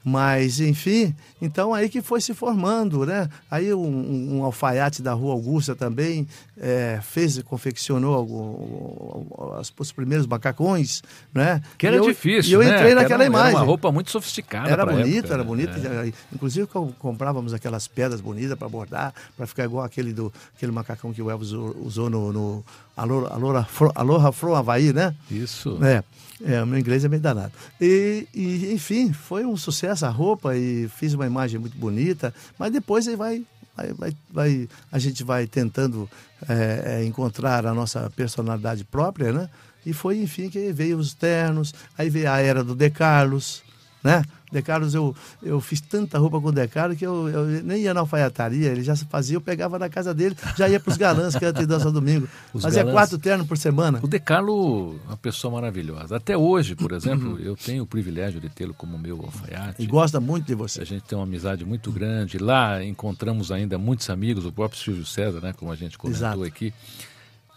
Mas, 0.05 0.59
enfim, 0.61 1.15
então 1.41 1.73
aí 1.73 1.89
que 1.89 2.03
foi 2.03 2.21
se 2.21 2.35
formando, 2.35 3.07
né? 3.07 3.29
Aí 3.49 3.73
um, 3.73 4.37
um 4.37 4.43
alfaiate 4.45 5.01
da 5.01 5.13
Rua 5.13 5.33
Augusta 5.33 5.77
também 5.77 6.27
é, 6.59 7.01
fez, 7.03 7.41
confeccionou 7.43 8.15
algum, 8.15 9.27
os, 9.59 9.73
os, 9.79 9.93
primeiros 9.93 10.27
macacões, 10.27 11.03
né? 11.33 11.61
Que 11.77 11.87
era 11.87 11.97
e 11.97 11.99
eu, 11.99 12.07
difícil, 12.07 12.51
E 12.51 12.55
eu 12.55 12.61
né? 12.61 12.75
entrei 12.75 12.95
naquela 12.95 13.25
era, 13.25 13.31
imagem. 13.31 13.49
Era 13.49 13.59
uma 13.59 13.65
roupa 13.65 13.93
muito 13.93 14.11
sofisticada 14.11 14.71
Era 14.71 14.87
bonita, 14.87 15.29
era 15.29 15.39
né? 15.39 15.45
bonita. 15.45 15.73
É. 15.79 16.13
Inclusive 16.33 16.67
comprávamos 16.99 17.53
aquelas 17.53 17.87
pedras 17.87 18.21
bonitas 18.21 18.57
para 18.59 18.69
bordar, 18.69 19.15
para 19.37 19.47
ficar 19.47 19.65
igual 19.65 19.85
aquele, 19.85 20.13
do, 20.13 20.33
aquele 20.57 20.73
macacão 20.73 21.13
que 21.13 21.21
o 21.21 21.31
Elvis 21.31 21.53
usou 21.53 22.09
no, 22.09 22.33
no 22.33 22.65
Aloha, 22.97 23.29
Aloha, 23.29 23.67
Aloha 23.95 24.33
From 24.33 24.55
Havaí, 24.55 24.93
né? 24.93 25.15
Isso. 25.31 25.79
É. 25.85 26.03
É, 26.45 26.63
o 26.63 26.67
meu 26.67 26.79
inglês 26.79 27.05
é 27.05 27.09
meio 27.09 27.23
danado. 27.23 27.53
E, 27.81 28.27
e, 28.35 28.73
enfim, 28.73 29.13
foi 29.13 29.47
um 29.47 29.57
sucesso 29.57 30.05
a 30.05 30.11
roupa 30.11 30.55
e 30.55 30.89
fiz 30.89 31.15
uma 31.15 31.27
imagem 31.27 31.59
muito 31.59 31.77
bonita, 31.79 32.35
mas 32.59 32.71
depois 32.71 33.09
aí 33.09 33.17
vai, 33.17 33.43
vai, 33.77 33.93
vai, 33.93 34.17
vai 34.31 34.69
a 34.91 34.99
gente 34.99 35.23
vai 35.23 35.47
tentando 35.47 36.09
é, 36.49 37.05
encontrar 37.05 37.67
a 37.67 37.75
nossa 37.75 38.11
personalidade 38.11 38.85
própria, 38.85 39.33
né? 39.33 39.51
E 39.85 39.93
foi, 39.93 40.19
enfim, 40.19 40.49
que 40.49 40.73
veio 40.73 40.99
os 40.99 41.15
ternos, 41.15 41.73
aí 41.97 42.11
veio 42.11 42.31
a 42.31 42.39
era 42.39 42.65
do 42.65 42.75
De 42.75 42.91
Carlos, 42.91 43.63
né? 44.07 44.23
De 44.53 44.63
Carlos, 44.63 44.95
eu, 44.95 45.15
eu 45.43 45.61
fiz 45.61 45.81
tanta 45.81 46.19
roupa 46.21 46.41
com 46.41 46.49
o 46.49 46.53
De 46.53 46.67
Carlos 46.69 46.97
que 46.97 47.05
eu, 47.05 47.29
eu 47.29 47.47
nem 47.65 47.83
ia 47.83 47.93
na 47.93 47.99
alfaiataria, 48.01 48.71
ele 48.71 48.83
já 48.85 48.95
fazia, 48.95 49.37
eu 49.37 49.41
pegava 49.41 49.77
na 49.77 49.89
casa 49.89 50.15
dele, 50.15 50.37
já 50.57 50.69
ia 50.69 50.79
para 50.79 50.91
os 50.93 50.97
galãs 50.97 51.35
que 51.35 51.45
antes 51.45 51.61
de 51.61 51.67
dança 51.67 51.91
domingo. 51.91 52.29
Os 52.55 52.63
Fazia 52.63 52.85
galãs- 52.85 52.95
quatro 52.95 53.19
ternos 53.19 53.45
por 53.47 53.59
semana. 53.59 53.99
O 54.03 54.07
De 54.07 54.21
Carlo 54.21 54.97
é 55.05 55.09
uma 55.09 55.17
pessoa 55.17 55.53
maravilhosa. 55.53 56.17
Até 56.17 56.37
hoje, 56.39 56.77
por 56.77 56.93
exemplo, 56.95 57.39
eu 57.41 57.57
tenho 57.57 57.83
o 57.83 57.87
privilégio 57.87 58.41
de 58.41 58.49
tê-lo 58.49 58.73
como 58.73 58.97
meu 58.97 59.21
alfaiate. 59.21 59.83
E 59.83 59.87
gosta 59.87 60.21
muito 60.21 60.47
de 60.47 60.53
A 60.53 60.57
você. 60.57 60.85
gente 60.85 61.03
tem 61.03 61.19
uma 61.19 61.25
amizade 61.25 61.65
muito 61.65 61.91
grande. 61.91 62.39
Lá 62.39 62.83
encontramos 62.85 63.51
ainda 63.51 63.77
muitos 63.77 64.09
amigos, 64.09 64.47
o 64.47 64.53
próprio 64.53 64.81
Silvio 64.81 65.05
César, 65.05 65.41
né, 65.41 65.53
como 65.55 65.73
a 65.73 65.77
gente 65.77 65.99
comentou 65.99 66.21
Exato. 66.29 66.45
aqui. 66.45 66.73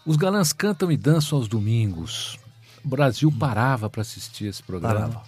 Os 0.05 0.17
galãs 0.17 0.51
cantam 0.51 0.91
e 0.91 0.97
dançam 0.97 1.37
aos 1.37 1.47
domingos. 1.47 2.39
O 2.83 2.87
Brasil 2.87 3.31
parava 3.31 3.89
para 3.89 4.01
assistir 4.01 4.45
esse 4.45 4.63
programa. 4.63 4.95
Parava. 4.95 5.21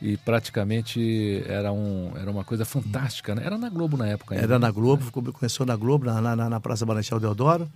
E 0.00 0.16
praticamente 0.18 1.42
era, 1.46 1.72
um, 1.72 2.12
era 2.16 2.30
uma 2.30 2.44
coisa 2.44 2.64
fantástica. 2.64 3.34
Né? 3.34 3.42
Era 3.44 3.56
na 3.56 3.68
Globo 3.70 3.96
na 3.96 4.06
época 4.06 4.34
ainda. 4.34 4.44
Era 4.46 4.58
na 4.58 4.70
Globo, 4.70 5.10
come- 5.10 5.32
começou 5.32 5.64
na 5.64 5.74
Globo, 5.74 6.04
na, 6.04 6.20
na, 6.36 6.48
na 6.50 6.60
Praça 6.60 6.84
Marechal 6.84 7.18
Deodoro. 7.18 7.68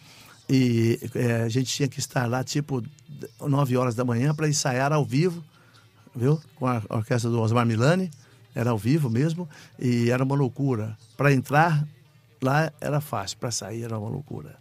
E 0.49 0.99
é, 1.15 1.43
a 1.43 1.49
gente 1.49 1.73
tinha 1.73 1.89
que 1.89 1.99
estar 1.99 2.29
lá, 2.29 2.43
tipo, 2.45 2.83
9 3.41 3.77
horas 3.77 3.95
da 3.95 4.05
manhã 4.05 4.35
para 4.35 4.49
ensaiar 4.49 4.93
ao 4.93 5.05
vivo, 5.05 5.43
viu? 6.15 6.41
Com 6.57 6.67
a 6.67 6.83
orquestra 6.91 7.31
do 7.31 7.41
Osmar 7.41 7.65
Milani. 7.65 8.11
Era 8.55 8.71
ao 8.71 8.79
vivo 8.79 9.09
mesmo. 9.09 9.49
E 9.79 10.11
era 10.11 10.23
uma 10.25 10.35
loucura. 10.35 10.99
Para 11.17 11.33
entrar 11.33 11.87
lá 12.43 12.73
era 12.81 13.00
fácil, 13.00 13.39
para 13.39 13.50
sair 13.50 13.85
era 13.85 13.99
uma 13.99 14.09
loucura. 14.11 14.57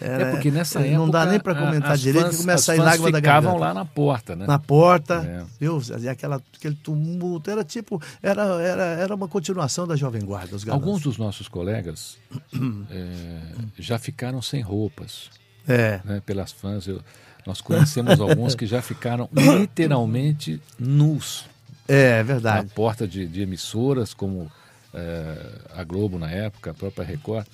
Era- 0.00 0.28
É 0.28 0.30
porque 0.32 0.50
nessa 0.50 0.78
não 0.78 0.86
época. 0.86 0.98
Não 0.98 1.10
dá 1.10 1.26
nem 1.26 1.38
para 1.38 1.54
comentar 1.54 1.96
direito, 1.98 2.26
fãs- 2.28 2.36
começa 2.38 2.72
a 2.72 2.76
sair 2.76 2.78
lágrima 2.84 3.10
da 3.12 3.18
ficavam 3.18 3.50
garganta 3.52 3.66
lá 3.66 3.74
na 3.74 3.84
porta, 3.84 4.34
né? 4.36 4.46
na 4.46 4.58
porta, 4.58 5.14
É. 5.16 5.44
viu? 5.60 5.80
E 6.00 6.08
aquela, 6.08 6.40
aquele 6.56 6.74
tumulto, 6.74 7.50
era 7.50 7.62
tipo, 7.62 8.00
era, 8.22 8.42
era, 8.62 8.82
era 8.84 9.14
uma 9.14 9.28
continuação 9.28 9.86
da 9.86 9.94
Jovem 9.94 10.22
Guarda. 10.24 10.56
Alguns 10.70 11.02
dos 11.02 11.18
nossos 11.18 11.46
colegas 11.46 12.16
é, 12.90 13.38
já 13.78 13.98
ficaram 13.98 14.40
sem 14.42 14.60
roupas 14.62 15.30
É, 15.68 16.00
né, 16.04 16.22
pelas 16.24 16.50
fãs. 16.52 16.86
Eu- 16.86 17.00
nós 17.46 17.60
conhecemos 17.60 18.20
alguns 18.20 18.54
que 18.54 18.66
já 18.66 18.80
ficaram 18.80 19.28
literalmente 19.34 20.60
nus 20.78 21.44
é 21.88 22.18
na 22.18 22.22
verdade. 22.22 22.68
porta 22.74 23.06
de, 23.08 23.26
de 23.26 23.42
emissoras, 23.42 24.14
como 24.14 24.50
é, 24.94 25.36
a 25.74 25.82
Globo 25.84 26.18
na 26.18 26.30
época, 26.30 26.70
a 26.70 26.74
própria 26.74 27.04
Record. 27.04 27.46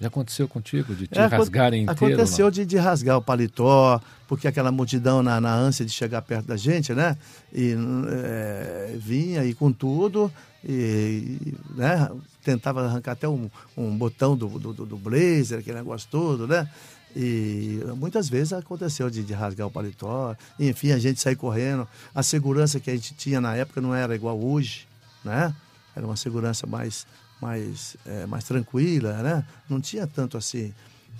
Já 0.00 0.08
aconteceu 0.08 0.48
contigo 0.48 0.94
de 0.94 1.06
te 1.06 1.18
É, 1.18 1.26
rasgarem 1.26 1.82
inteiro? 1.82 2.14
Aconteceu 2.14 2.46
não? 2.46 2.50
de, 2.50 2.64
de 2.64 2.76
rasgar 2.78 3.18
o 3.18 3.22
paletó, 3.22 4.00
porque 4.26 4.48
aquela 4.48 4.72
multidão 4.72 5.22
na, 5.22 5.40
na 5.40 5.54
ânsia 5.54 5.84
de 5.84 5.92
chegar 5.92 6.22
perto 6.22 6.46
da 6.46 6.56
gente, 6.56 6.94
né? 6.94 7.16
E 7.52 7.76
é, 8.10 8.96
vinha 8.96 9.44
e 9.44 9.52
com 9.52 9.70
tudo, 9.70 10.32
e, 10.64 11.54
né? 11.76 12.08
tentava 12.42 12.84
arrancar 12.86 13.12
até 13.12 13.28
um, 13.28 13.50
um 13.76 13.94
botão 13.96 14.36
do, 14.36 14.48
do, 14.48 14.72
do 14.72 14.96
blazer, 14.96 15.58
aquele 15.58 15.76
negócio 15.76 16.08
todo, 16.10 16.46
né? 16.46 16.68
E 17.14 17.80
muitas 17.96 18.28
vezes 18.28 18.52
aconteceu 18.52 19.10
de, 19.10 19.22
de 19.22 19.32
rasgar 19.32 19.66
o 19.66 19.70
paletó, 19.70 20.34
enfim, 20.58 20.92
a 20.92 20.98
gente 20.98 21.20
sair 21.20 21.36
correndo. 21.36 21.86
A 22.14 22.22
segurança 22.22 22.78
que 22.78 22.90
a 22.90 22.94
gente 22.94 23.14
tinha 23.14 23.40
na 23.40 23.54
época 23.54 23.80
não 23.80 23.94
era 23.94 24.14
igual 24.14 24.40
hoje, 24.40 24.86
né? 25.24 25.54
Era 25.94 26.06
uma 26.06 26.16
segurança 26.16 26.66
mais, 26.66 27.06
mais, 27.40 27.96
é, 28.06 28.26
mais 28.26 28.44
tranquila, 28.44 29.22
né? 29.22 29.44
Não 29.68 29.80
tinha 29.80 30.06
tanto 30.06 30.36
assim 30.36 30.72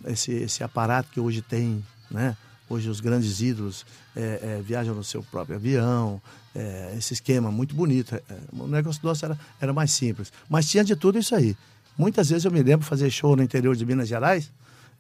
esse, 0.06 0.32
esse 0.32 0.62
aparato 0.62 1.10
que 1.10 1.20
hoje 1.20 1.42
tem, 1.42 1.84
né? 2.10 2.36
Hoje 2.68 2.88
os 2.88 3.00
grandes 3.00 3.40
ídolos 3.40 3.84
é, 4.14 4.20
é, 4.42 4.62
viajam 4.62 4.94
no 4.94 5.02
seu 5.02 5.22
próprio 5.24 5.56
avião, 5.56 6.22
é, 6.54 6.94
esse 6.96 7.14
esquema 7.14 7.50
muito 7.50 7.74
bonito. 7.74 8.14
É, 8.14 8.22
o 8.52 8.66
negócio 8.66 9.00
nosso 9.02 9.24
era, 9.24 9.38
era 9.60 9.72
mais 9.72 9.90
simples, 9.90 10.32
mas 10.48 10.68
tinha 10.68 10.84
de 10.84 10.94
tudo 10.94 11.18
isso 11.18 11.34
aí. 11.34 11.56
Muitas 11.98 12.30
vezes 12.30 12.44
eu 12.44 12.50
me 12.50 12.62
lembro 12.62 12.86
fazer 12.86 13.10
show 13.10 13.34
no 13.34 13.42
interior 13.42 13.74
de 13.74 13.84
Minas 13.84 14.08
Gerais 14.08 14.50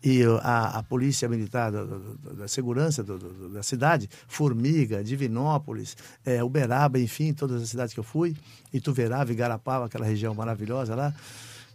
e 0.02 0.22
a, 0.42 0.78
a 0.78 0.82
polícia 0.82 1.28
militar 1.28 1.70
da, 1.70 2.48
segurança 2.48 3.04
da 3.04 3.62
cidade, 3.62 4.08
Formiga, 4.26 5.04
Divinópolis, 5.04 5.96
é, 6.24 6.42
Uberaba, 6.42 6.98
enfim, 6.98 7.32
todas 7.34 7.62
as 7.62 7.68
cidades 7.68 7.92
que 7.92 8.00
eu 8.00 8.04
fui, 8.04 8.34
Ituverava, 8.72 9.30
Igarapava, 9.30 9.86
aquela 9.86 10.06
região 10.06 10.34
maravilhosa 10.34 10.94
lá. 10.94 11.12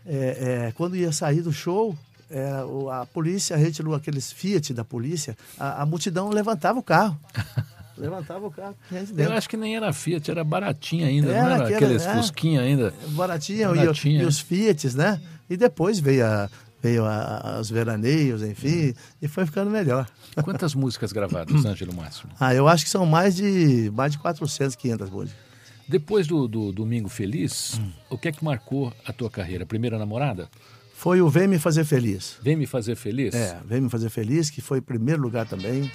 É, 0.06 0.68
é, 0.68 0.72
quando 0.76 0.96
ia 0.96 1.12
sair 1.12 1.42
do 1.42 1.54
show, 1.54 1.96
é, 2.30 2.50
a 2.92 3.06
polícia 3.06 3.56
retirou 3.56 3.94
aqueles 3.94 4.32
Fiat 4.32 4.74
da 4.74 4.84
polícia, 4.84 5.38
a, 5.60 5.84
a 5.84 5.86
multidão 5.86 6.30
levantava 6.30 6.80
o 6.80 6.84
carro. 6.84 7.20
levantava 7.98 8.48
o 8.48 8.52
carro. 8.52 8.76
gente 8.92 9.14
Eu 9.16 9.34
acho 9.34 9.48
que 9.48 9.56
nem 9.58 9.76
era 9.76 9.94
Fiat, 9.94 10.30
era 10.32 10.44
baratinha 10.44 11.08
ainda, 11.08 11.32
Era, 11.32 11.44
não 11.44 11.56
era 11.56 11.66
que 11.68 11.74
era, 11.74 11.86
aqueles 11.86 12.06
é. 12.06 12.16
Fusquinha 12.16 12.62
ainda. 12.62 12.94
baratinha, 13.10 13.62
e- 13.72 13.76
Baratinha, 13.76 14.22
E, 14.22 14.26
é. 14.26 14.28
os 14.28 14.40
Fiats, 14.40 14.96
né? 14.96 15.22
E 15.50 15.56
depois 15.56 16.00
veio, 16.00 16.26
a, 16.26 16.50
veio 16.86 17.04
a- 17.06 17.58
os 17.60 17.70
veraneios, 17.70 18.44
enfim, 18.44 18.94
e 19.22 19.28
foi 19.28 19.46
ficando 19.46 19.72
melhor. 19.72 20.08
Quantas 20.44 20.74
músicas 20.76 21.12
gravadas, 21.12 21.66
Ângelo 21.66 21.94
Máximo? 21.94 22.32
Ah, 22.40 22.54
eu 22.54 22.68
acho 22.68 22.84
que 22.84 22.90
são 22.92 23.06
mais 23.06 23.36
de, 23.36 23.92
mais 23.94 24.12
de 24.12 24.20
400, 24.20 24.76
500 24.76 25.10
músicas. 25.10 25.40
Depois 25.88 26.28
do, 26.28 26.48
do 26.48 26.72
Domingo 26.72 27.10
Feliz, 27.10 27.80
o 28.10 28.18
que 28.18 28.28
é 28.28 28.32
que 28.32 28.44
marcou 28.44 28.92
a 29.06 29.12
tua 29.14 29.30
carreira? 29.30 29.66
Primeira 29.66 29.98
namorada? 29.98 30.48
Foi 30.94 31.22
o 31.22 31.30
Vem 31.30 31.48
Me 31.48 31.60
Fazer 31.60 31.84
Feliz. 31.86 32.38
Vem 32.42 32.56
me 32.56 32.66
fazer 32.66 32.96
feliz? 32.96 33.36
É, 33.36 33.58
Vem 33.66 33.82
Me 33.82 33.90
Fazer 33.90 34.10
Feliz, 34.10 34.50
que 34.50 34.62
foi 34.62 34.78
em 34.80 34.82
primeiro 34.82 35.22
lugar 35.22 35.46
também. 35.48 35.92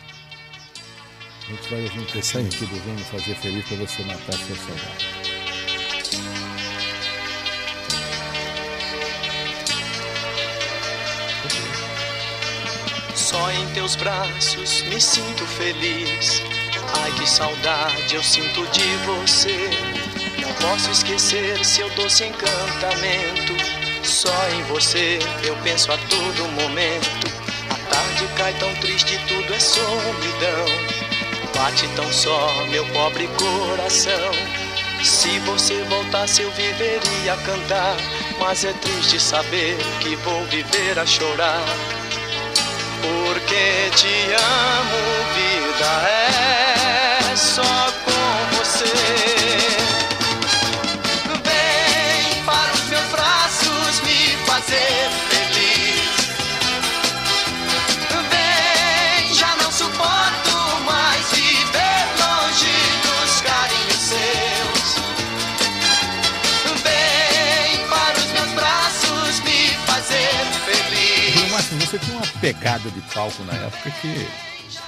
A 1.49 1.51
gente 1.53 1.71
vai 1.71 1.83
ouvir 1.83 1.99
um 2.01 2.03
aqui 2.03 2.67
do 2.67 2.77
Vem 2.85 2.95
me 2.95 3.05
fazer 3.05 3.35
feliz 3.37 3.65
para 3.67 3.77
você 3.79 4.03
matar 4.05 4.35
a 4.35 4.39
sua 4.39 4.57
saudade. 4.57 5.30
Só 13.15 13.51
em 13.53 13.67
teus 13.69 13.97
braços 13.97 14.83
me 14.85 15.01
sinto 15.01 15.47
feliz. 15.47 16.43
Ai 17.03 17.13
que 17.13 17.29
saudade 17.29 18.15
eu 18.15 18.23
sinto 18.23 18.67
de 18.69 18.97
você. 19.07 19.71
Não 20.41 20.53
posso 20.55 20.91
esquecer 20.91 21.65
seu 21.65 21.89
doce 21.91 22.25
encantamento. 22.25 23.55
Só 24.03 24.49
em 24.51 24.63
você 24.65 25.19
eu 25.45 25.57
penso 25.63 25.93
a 25.93 25.97
todo 25.97 26.49
momento. 26.53 27.27
A 27.71 27.95
tarde 27.95 28.29
cai 28.37 28.53
tão 28.55 28.75
triste, 28.77 29.19
tudo 29.29 29.55
é 29.55 29.61
solidão. 29.61 31.01
Bate 31.55 31.87
tão 31.95 32.11
só 32.13 32.67
meu 32.71 32.87
pobre 32.87 33.29
coração. 33.29 34.33
Se 35.05 35.39
você 35.41 35.83
voltasse 35.85 36.43
eu 36.43 36.51
viveria 36.53 37.35
a 37.35 37.37
cantar, 37.39 37.97
mas 38.41 38.65
é 38.65 38.73
triste 38.73 39.21
saber 39.21 39.77
que 40.01 40.17
vou 40.17 40.45
viver 40.47 40.99
a 40.99 41.07
chorar. 41.07 41.63
porque 43.03 43.91
te 43.95 44.33
amo, 44.35 45.01
vida 45.35 46.09
é 46.09 46.30
você 71.91 71.99
tinha 71.99 72.17
uma 72.17 72.27
pegada 72.41 72.89
de 72.91 73.01
palco 73.13 73.43
na 73.45 73.53
época 73.55 73.91
que, 74.01 74.27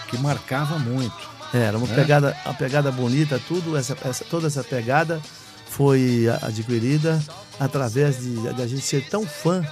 que 0.08 0.18
marcava 0.18 0.78
muito. 0.78 1.30
É, 1.52 1.58
Era 1.64 1.76
uma 1.78 1.90
É. 1.90 1.94
pegada, 1.94 2.36
uma 2.44 2.54
pegada 2.54 2.90
bonita, 2.92 3.40
tudo 3.46 3.76
essa, 3.76 3.96
essa- 4.04 4.24
toda 4.24 4.46
essa 4.46 4.62
pegada 4.64 5.20
foi 5.68 6.26
adquirida 6.42 7.20
através 7.58 8.18
de, 8.20 8.36
de 8.54 8.62
a 8.62 8.66
gente 8.66 8.82
ser 8.82 9.04
tão 9.08 9.26
fã 9.26 9.62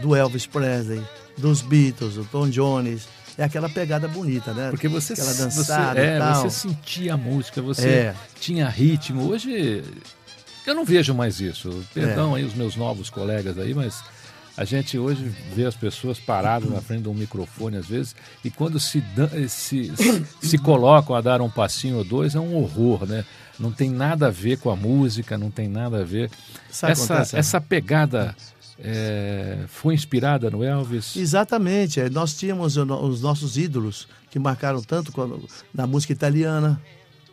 do 0.00 0.14
Elvis 0.14 0.46
Presley, 0.46 1.02
dos 1.36 1.60
Beatles, 1.60 2.14
do 2.14 2.24
Tom 2.24 2.48
Jones. 2.48 3.02
É 3.36 3.44
aquela 3.44 3.68
pegada 3.68 4.06
bonita, 4.06 4.52
né? 4.52 4.68
Porque 4.70 4.88
você, 4.88 5.14
aquela 5.14 5.32
você, 5.32 5.42
dançada 5.42 5.98
é, 6.00 6.16
e 6.16 6.18
tal. 6.18 6.42
você 6.42 6.50
sentia 6.50 7.14
a 7.14 7.16
música, 7.16 7.60
você 7.62 7.88
É. 7.88 8.14
tinha 8.38 8.68
ritmo. 8.68 9.28
Hoje 9.30 9.82
eu 10.66 10.74
não 10.74 10.84
vejo 10.84 11.12
mais 11.14 11.40
isso. 11.40 11.82
Perdão 11.94 12.34
aí 12.34 12.44
os 12.44 12.54
meus 12.54 12.76
novos 12.76 13.08
colegas 13.10 13.58
aí, 13.58 13.72
mas 13.74 14.02
a 14.56 14.64
gente 14.64 14.98
hoje 14.98 15.32
vê 15.54 15.64
as 15.64 15.74
pessoas 15.74 16.18
paradas 16.18 16.70
na 16.70 16.80
frente 16.80 17.02
de 17.02 17.08
um 17.08 17.14
microfone 17.14 17.76
às 17.76 17.86
vezes 17.86 18.14
e 18.44 18.50
quando 18.50 18.78
se, 18.78 19.02
se, 19.48 19.92
se 20.40 20.58
colocam 20.58 21.16
a 21.16 21.20
dar 21.20 21.40
um 21.40 21.50
passinho 21.50 21.98
ou 21.98 22.04
dois 22.04 22.34
é 22.34 22.40
um 22.40 22.54
horror, 22.56 23.06
né? 23.06 23.24
Não 23.58 23.70
tem 23.70 23.90
nada 23.90 24.28
a 24.28 24.30
ver 24.30 24.58
com 24.58 24.70
a 24.70 24.76
música, 24.76 25.38
não 25.38 25.50
tem 25.50 25.68
nada 25.68 26.00
a 26.00 26.04
ver. 26.04 26.30
Sabe 26.70 26.92
essa, 26.92 27.28
essa 27.36 27.60
pegada 27.60 28.34
é, 28.78 29.58
foi 29.68 29.94
inspirada 29.94 30.50
no 30.50 30.64
Elvis? 30.64 31.16
Exatamente. 31.16 32.00
é, 32.00 32.10
Nós 32.10 32.34
tínhamos 32.34 32.76
os 32.76 33.20
nossos 33.20 33.56
ídolos 33.56 34.08
que 34.30 34.38
marcaram 34.38 34.82
tanto 34.82 35.12
na 35.72 35.86
música 35.86 36.12
italiana, 36.12 36.80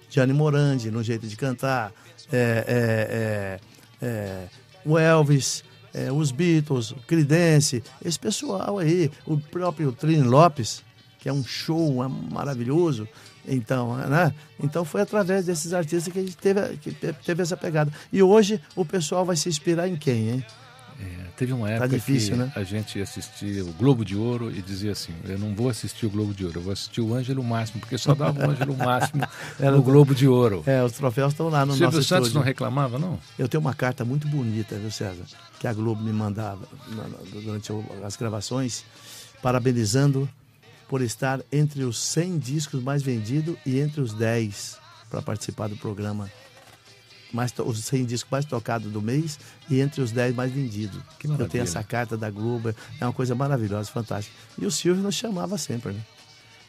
Gianni 0.10 0.34
Morandi, 0.34 0.92
no 0.92 1.02
jeito 1.02 1.26
de 1.28 1.36
cantar, 1.36 1.92
é, 2.32 2.66
é, 2.68 3.60
é, 4.02 4.08
é, 4.08 4.48
o 4.86 4.98
Elvis, 4.98 5.64
é, 5.94 6.12
os 6.12 6.32
Beatles, 6.32 6.94
Creedence, 7.08 7.84
esse 8.04 8.20
pessoal 8.20 8.78
aí, 8.80 9.12
o 9.26 9.38
próprio 9.38 9.92
Trini 9.92 10.24
Lopes, 10.24 10.84
que 11.20 11.28
é 11.30 11.34
um 11.34 11.44
show 11.44 12.08
maravilhoso. 12.32 13.08
Então, 13.48 13.96
né? 13.98 14.34
então 14.62 14.86
foi 14.86 15.02
através 15.02 15.46
desses 15.46 15.74
artistas 15.74 16.12
que 16.14 16.20
a 16.20 16.22
gente 16.22 16.38
teve, 16.38 16.78
que 16.78 16.92
te- 16.92 17.14
teve 17.26 17.42
essa 17.42 17.58
pegada. 17.58 17.92
E 18.14 18.22
hoje 18.22 18.62
o 18.76 18.86
pessoal 18.86 19.26
vai 19.26 19.36
se 19.36 19.50
inspirar 19.50 19.88
em 19.88 19.96
quem, 19.96 20.30
hein? 20.30 20.46
É, 21.02 21.06
teve 21.38 21.54
uma 21.54 21.70
época 21.70 21.88
difícil, 21.88 22.32
que 22.34 22.40
né? 22.40 22.52
a 22.56 22.64
gente 22.64 23.00
assistia 23.02 23.64
o 23.64 23.72
Globo 23.72 24.04
de 24.04 24.18
Ouro 24.18 24.52
e 24.52 24.62
dizia 24.62 24.92
assim: 24.92 25.14
eu 25.24 25.40
não 25.40 25.56
vou 25.56 25.70
assistir 25.70 26.06
o 26.06 26.10
Globo 26.10 26.34
de 26.34 26.46
Ouro, 26.46 26.60
eu 26.60 26.64
vou 26.64 26.74
assistir 26.74 27.00
o 27.00 27.14
Ângelo 27.16 27.42
Máximo, 27.42 27.80
porque 27.80 27.98
só 27.98 28.14
dava 28.14 28.46
o 28.46 28.52
Ângelo 28.52 28.76
Máximo 28.78 29.26
Era 29.58 29.72
no 29.72 29.78
do- 29.78 29.84
Globo 29.84 30.14
de 30.14 30.28
Ouro. 30.28 30.62
É, 30.66 30.84
os 30.84 30.92
troféus 30.92 31.32
estão 31.32 31.48
lá 31.48 31.66
no 31.66 31.72
Silvio 31.72 31.86
nosso 31.86 32.04
Santos 32.04 32.28
estúdio. 32.28 32.40
não 32.40 32.46
reclamava, 32.46 33.00
não? 33.00 33.18
Eu 33.38 33.48
tenho 33.48 33.62
uma 33.62 33.74
carta 33.74 34.04
muito 34.04 34.28
bonita, 34.28 34.76
viu, 34.78 34.92
César? 34.92 35.24
Que 35.58 35.68
a 35.68 35.74
Globo 35.74 36.04
me 36.04 36.12
mandava 36.12 36.68
durante 37.32 37.72
as 38.06 38.16
gravações, 38.18 38.84
parabenizando 39.42 40.28
por 40.90 41.02
estar 41.02 41.40
entre 41.52 41.84
os 41.84 41.98
100 42.00 42.40
discos 42.40 42.82
mais 42.84 43.02
vendidos 43.02 43.56
e 43.66 43.80
entre 43.80 44.02
os 44.02 44.12
10 44.14 44.78
para 45.10 45.22
participar 45.22 45.70
do 45.70 45.76
programa. 45.78 46.30
Mais 47.32 47.54
os 47.60 47.86
100 47.86 48.06
discos 48.06 48.32
mais 48.32 48.46
tocados 48.46 48.92
do 48.92 49.02
mês 49.02 49.40
e 49.70 49.80
entre 49.80 50.02
os 50.02 50.12
10 50.12 50.36
mais 50.36 50.52
vendidos. 50.52 51.00
Que 51.20 51.28
Eu 51.28 51.48
tenho 51.48 51.64
essa 51.64 51.84
carta 51.84 52.18
da 52.18 52.30
Globo, 52.32 52.74
é 53.00 53.06
uma 53.06 53.14
coisa 53.14 53.36
maravilhosa, 53.36 53.90
fantástica. 53.92 54.36
E 54.58 54.66
o 54.66 54.72
Silvio 54.72 55.04
nos 55.04 55.14
chamava 55.16 55.58
sempre, 55.58 55.94
né? 55.94 56.00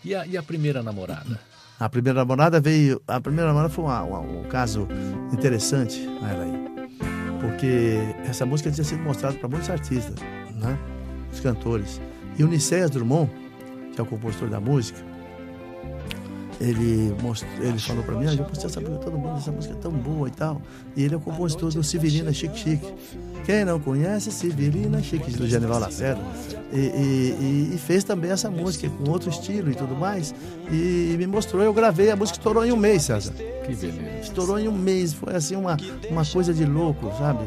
E 0.04 0.14
a, 0.14 0.26
e 0.26 0.36
a 0.36 0.42
primeira 0.42 0.82
namorada? 0.82 1.40
A 1.78 1.88
primeira 1.88 2.18
namorada 2.20 2.60
veio. 2.60 3.00
A 3.08 3.18
primeira 3.20 3.48
namorada 3.48 3.72
foi 3.72 3.84
uma- 3.84 4.02
uma- 4.02 4.20
um 4.20 4.44
caso 4.44 4.86
interessante, 5.32 6.06
aí, 6.22 7.38
porque 7.40 7.96
essa 8.26 8.44
música 8.44 8.70
tinha 8.70 8.84
sido 8.84 9.02
mostrada 9.02 9.36
para 9.38 9.48
muitos 9.48 9.70
artistas, 9.70 10.14
né? 10.54 10.78
Os 11.32 11.40
cantores. 11.40 12.00
E 12.38 12.44
o 12.44 12.48
Nicéias 12.48 12.90
Drummond, 12.90 13.30
que 13.94 14.00
é 14.00 14.02
o 14.02 14.06
compositor 14.06 14.48
da 14.48 14.60
música, 14.60 14.98
ele, 16.60 17.14
most... 17.22 17.46
ele 17.58 17.78
falou 17.78 18.04
para 18.04 18.16
mim: 18.16 18.26
ah, 18.26 18.34
eu 18.34 18.44
postei 18.44 18.66
essa 18.66 18.80
música, 18.80 18.98
todo 18.98 19.18
mundo, 19.18 19.38
essa 19.38 19.50
música 19.50 19.74
é 19.74 19.78
tão 19.78 19.90
boa 19.90 20.28
e 20.28 20.30
tal. 20.30 20.60
E 20.94 21.02
ele 21.02 21.14
é 21.14 21.16
o 21.16 21.20
compositor 21.20 21.72
do 21.72 21.82
Severina 21.82 22.32
Chique 22.32 22.58
Chique. 22.58 22.94
Quem 23.44 23.64
não 23.64 23.80
conhece 23.80 24.30
Severina 24.30 25.02
Chique, 25.02 25.30
do 25.32 25.46
Genival 25.48 25.78
Lacerda. 25.80 26.20
E, 26.72 26.76
e- 26.78 27.36
e- 27.72 27.74
e 27.74 27.78
fez 27.78 28.04
também 28.04 28.30
essa 28.30 28.48
música 28.48 28.88
com 28.88 29.10
outro 29.10 29.28
estilo 29.28 29.70
e 29.70 29.74
tudo 29.74 29.96
mais. 29.96 30.32
E 30.70 31.16
me 31.18 31.26
mostrou, 31.26 31.62
eu 31.64 31.72
gravei, 31.74 32.10
a 32.10 32.16
música 32.16 32.38
estourou 32.38 32.64
em 32.64 32.70
um 32.70 32.76
mês, 32.76 33.02
César. 33.02 33.32
Que 33.66 33.74
beleza. 33.74 34.00
Estourou 34.22 34.56
em 34.58 34.68
um 34.68 34.72
mês, 34.72 35.12
foi 35.12 35.34
assim 35.34 35.56
uma, 35.56 35.76
uma 36.08 36.24
coisa 36.24 36.54
de 36.54 36.64
louco, 36.64 37.10
sabe? 37.18 37.40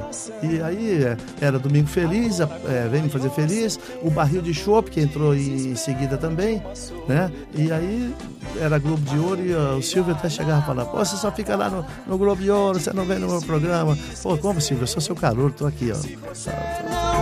E 0.43 0.61
aí 0.61 1.03
é, 1.05 1.17
era 1.39 1.57
Domingo 1.57 1.87
Feliz, 1.87 2.39
é, 2.41 2.87
Vem 2.91 3.03
Me 3.03 3.09
Fazer 3.09 3.29
Feliz, 3.29 3.79
o 4.01 4.09
Barril 4.09 4.41
de 4.41 4.53
Chopp, 4.53 4.91
que 4.91 4.99
entrou 4.99 5.33
em, 5.33 5.73
seguida 5.75 6.17
também, 6.17 6.61
né? 7.07 7.31
E 7.55 7.71
aí 7.71 8.13
era 8.59 8.77
Globo 8.77 9.01
de 9.09 9.17
Ouro 9.17 9.41
e 9.45 9.55
ó, 9.55 9.77
o 9.77 9.81
Silvio 9.81 10.13
até 10.13 10.29
chegava 10.29 10.59
a 10.59 10.61
falar, 10.63 10.85
pô, 10.85 10.97
você 11.03 11.15
só 11.15 11.31
fica 11.31 11.55
lá 11.55 11.69
no, 11.69 11.85
no 12.05 12.17
Globo 12.17 12.41
de 12.41 12.51
Ouro, 12.51 12.77
você 12.79 12.91
não 12.91 13.05
vem 13.05 13.19
no 13.19 13.27
meu 13.29 13.41
programa. 13.41 13.97
Pô, 14.21 14.37
como 14.37 14.59
Silvio, 14.59 14.83
eu 14.83 14.87
sou 14.87 15.01
seu 15.01 15.15
calor, 15.15 15.51
tô 15.51 15.65
aqui, 15.65 15.82
ó. 15.91 15.95
Sempre. 15.95 16.23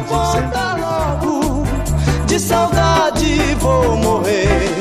Volta 0.07 0.75
logo, 0.77 1.63
de 2.27 2.39
saudade 2.39 3.55
vou 3.59 3.97
morrer. 3.97 4.71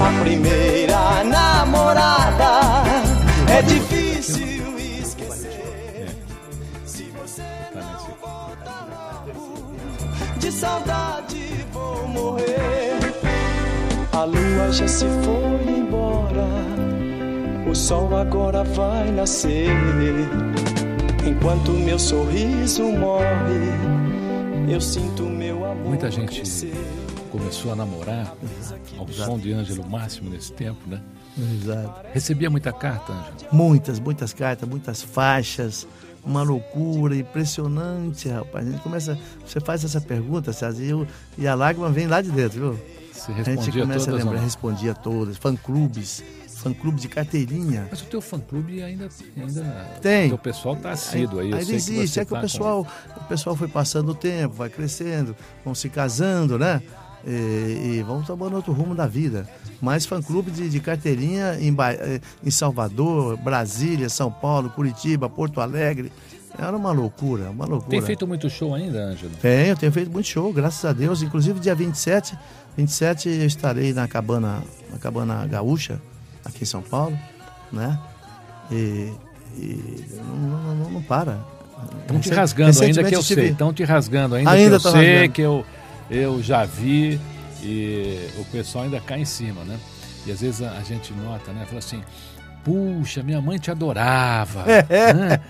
A 0.00 0.22
primeira 0.22 1.24
namorada 1.24 2.84
é 3.48 3.62
difícil 3.62 4.78
esquecer. 4.78 6.08
Se 6.84 7.12
você 7.20 7.42
Tá 7.74 8.86
nesse... 9.34 10.38
de 10.38 10.52
saudade 10.52 11.66
vou 11.72 12.06
morrer. 12.08 12.98
A 14.12 14.24
lua 14.24 14.72
já 14.72 14.86
se 14.88 15.04
foi 15.04 15.72
embora. 15.72 16.46
O 17.68 17.74
sol 17.74 18.16
agora 18.16 18.64
vai 18.64 19.10
nascer. 19.10 19.68
Enquanto 21.26 21.72
meu 21.72 21.98
sorriso 21.98 22.84
morre, 22.92 23.22
eu 24.72 24.80
sinto 24.80 25.24
meu 25.24 25.64
amor. 25.64 25.84
Muita 25.86 26.10
gente 26.10 26.34
crescer. 26.36 26.72
começou 27.30 27.72
a 27.72 27.76
namorar 27.76 28.34
ao 28.98 29.08
som 29.08 29.38
de 29.38 29.52
Ângelo 29.52 29.86
Máximo 29.88 30.30
nesse 30.30 30.52
tempo, 30.52 30.78
né? 30.86 31.00
Exato. 31.36 32.06
Recebia 32.12 32.48
muita 32.48 32.72
carta, 32.72 33.12
Ângelo. 33.12 33.36
Muitas, 33.52 34.00
muitas 34.00 34.32
cartas, 34.32 34.66
muitas 34.68 35.02
faixas, 35.02 35.86
uma 36.24 36.42
loucura 36.42 37.14
impressionante, 37.14 38.28
rapaz. 38.28 38.66
A 38.66 38.70
gente 38.70 38.80
começa, 38.82 39.18
você 39.46 39.60
faz 39.60 39.84
essa 39.84 40.00
pergunta, 40.00 40.52
César, 40.52 40.82
e, 40.82 40.88
eu- 40.90 41.06
e 41.36 41.46
a 41.46 41.54
lágrima 41.54 41.90
vem 41.90 42.06
lá 42.06 42.22
de 42.22 42.30
dentro, 42.30 42.58
viu? 42.58 42.80
Você 43.12 43.32
A 43.32 43.42
gente 43.42 43.72
começa 43.72 44.06
todas 44.06 44.20
a 44.20 44.24
lembrar, 44.24 44.40
respondia 44.40 44.94
todas, 44.94 45.36
fã-clubes, 45.36 46.22
fã-clube 46.68 47.00
de 47.00 47.08
carteirinha. 47.08 47.88
Mas 47.90 48.02
o 48.02 48.04
teu 48.06 48.20
fã-clube 48.20 48.82
ainda, 48.82 49.08
ainda... 49.36 49.62
Tem. 50.00 50.32
O 50.32 50.38
pessoal 50.38 50.76
tá 50.76 50.90
assíduo 50.90 51.40
aí. 51.40 51.52
Ainda 51.52 51.72
existe, 51.72 52.08
você 52.08 52.20
é 52.20 52.24
que 52.24 52.32
o 52.32 52.36
tá 52.36 52.42
pessoal, 52.42 52.86
o 53.16 53.24
pessoal 53.24 53.56
foi 53.56 53.68
passando 53.68 54.10
o 54.10 54.14
tempo, 54.14 54.54
vai 54.54 54.68
crescendo, 54.68 55.34
vão 55.64 55.74
se 55.74 55.88
casando, 55.88 56.58
né? 56.58 56.82
E, 57.26 57.98
e 57.98 58.02
vão 58.02 58.22
tomando 58.22 58.56
outro 58.56 58.72
rumo 58.72 58.94
da 58.94 59.06
vida. 59.06 59.48
Mas 59.80 60.06
fã-clube 60.06 60.50
de, 60.50 60.68
de 60.68 60.80
carteirinha 60.80 61.58
em, 61.60 61.74
em 62.44 62.50
Salvador, 62.50 63.36
Brasília, 63.36 64.08
São 64.08 64.30
Paulo, 64.30 64.70
Curitiba, 64.70 65.28
Porto 65.28 65.60
Alegre. 65.60 66.12
Era 66.56 66.76
uma 66.76 66.92
loucura, 66.92 67.50
uma 67.50 67.64
Com... 67.64 67.70
loucura. 67.72 67.90
Tem 67.90 68.02
feito 68.02 68.26
muito 68.26 68.48
show 68.48 68.74
ainda, 68.74 69.04
Ângelo? 69.04 69.32
Tenho, 69.40 69.76
tenho 69.76 69.92
feito 69.92 70.10
muito 70.10 70.26
show, 70.26 70.52
graças 70.52 70.84
a 70.84 70.92
Deus. 70.92 71.22
Inclusive 71.22 71.60
dia 71.60 71.74
27, 71.74 72.36
27 72.76 73.28
eu 73.28 73.46
estarei 73.46 73.92
na 73.92 74.08
cabana, 74.08 74.62
na 74.90 74.98
cabana 74.98 75.46
gaúcha, 75.46 76.00
aqui 76.44 76.62
em 76.62 76.66
São 76.66 76.82
Paulo, 76.82 77.18
né? 77.72 77.98
E, 78.70 79.12
e 79.56 80.04
não, 80.16 80.74
não- 80.74 80.90
não- 80.90 81.02
para. 81.02 81.38
Estão 82.02 82.18
te 82.20 82.30
rasgando 82.30 82.82
ainda 82.82 83.04
que 83.04 83.14
eu 83.14 83.18
recentemente 83.20 83.34
sei. 83.34 83.50
Estão 83.52 83.72
te 83.72 83.84
rasgando 83.84 84.34
ainda, 84.34 84.50
Ainda 84.50 84.80
que 84.80 84.86
eu 84.86 84.90
sei, 84.92 85.12
rasgando. 85.14 85.32
que 85.32 85.40
eu, 85.42 85.66
eu 86.10 86.42
já 86.42 86.64
vi 86.64 87.20
e 87.62 88.28
o 88.38 88.44
pessoal 88.46 88.84
ainda 88.84 89.00
cai 89.00 89.20
em 89.20 89.24
cima, 89.24 89.62
né? 89.64 89.78
E 90.26 90.32
às 90.32 90.40
vezes 90.40 90.60
a, 90.62 90.72
a 90.72 90.82
gente 90.82 91.12
nota, 91.12 91.52
né? 91.52 91.64
Fala 91.66 91.78
assim, 91.78 92.02
puxa, 92.64 93.22
minha 93.22 93.40
mãe 93.40 93.58
te 93.58 93.70
adorava. 93.70 94.64
né? 94.64 95.40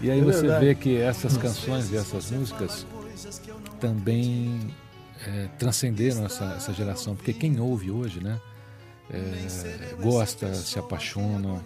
E 0.00 0.10
aí 0.10 0.18
É 0.20 0.24
você 0.24 0.40
verdade. 0.40 0.64
vê 0.64 0.74
que 0.74 0.96
essas 0.96 1.36
canções 1.36 1.92
e 1.92 1.96
essas 1.96 2.30
músicas 2.30 2.86
também 3.78 4.60
é, 5.26 5.48
transcenderam 5.58 6.24
essa, 6.24 6.54
essa 6.56 6.72
geração, 6.72 7.14
porque 7.14 7.32
quem 7.34 7.60
ouve 7.60 7.90
hoje, 7.90 8.18
né, 8.22 8.38
é, 9.12 9.94
gosta, 10.02 10.54
se 10.54 10.78
apaixona. 10.78 11.60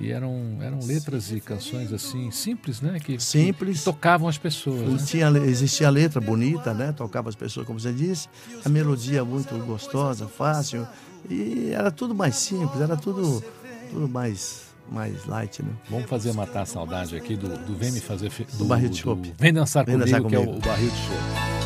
E 0.00 0.12
eram, 0.12 0.58
eram 0.60 0.78
letras 0.84 1.32
e 1.32 1.40
canções 1.40 1.92
assim, 1.92 2.30
simples, 2.30 2.80
né? 2.80 3.00
Que, 3.00 3.18
simples. 3.18 3.78
Que 3.78 3.84
tocavam 3.84 4.28
as 4.28 4.38
pessoas. 4.38 4.80
Né? 4.80 4.98
Tinha, 5.04 5.28
existia 5.44 5.88
a 5.88 5.90
letra 5.90 6.20
bonita, 6.20 6.72
né? 6.72 6.92
Tocava 6.92 7.28
as 7.28 7.34
pessoas, 7.34 7.66
como 7.66 7.80
você 7.80 7.92
disse. 7.92 8.28
A 8.64 8.68
melodia 8.68 9.24
muito 9.24 9.56
gostosa, 9.66 10.28
fácil. 10.28 10.86
E 11.28 11.70
era 11.72 11.90
tudo 11.90 12.14
mais 12.14 12.36
simples, 12.36 12.80
era 12.80 12.96
tudo, 12.96 13.42
tudo 13.90 14.08
mais 14.08 14.68
mais 14.90 15.26
light, 15.26 15.62
né? 15.62 15.70
Vamos 15.90 16.08
fazer 16.08 16.32
matar 16.32 16.62
a 16.62 16.66
saudade 16.66 17.14
aqui 17.14 17.36
do, 17.36 17.48
do 17.58 17.76
Vem 17.76 17.92
Me 17.92 18.00
Fazer... 18.00 18.30
Do, 18.30 18.58
do 18.58 18.64
barril 18.64 18.88
de 18.88 18.96
chope. 18.96 19.34
Vem 19.38 19.52
dançar, 19.52 19.84
Vem 19.84 19.98
comigo, 19.98 20.10
dançar 20.10 20.22
comigo, 20.22 20.42
que 20.42 20.48
é 20.48 20.54
o, 20.54 20.56
o 20.56 20.60
barril 20.60 20.90
de 20.90 20.96
chope. 20.96 21.57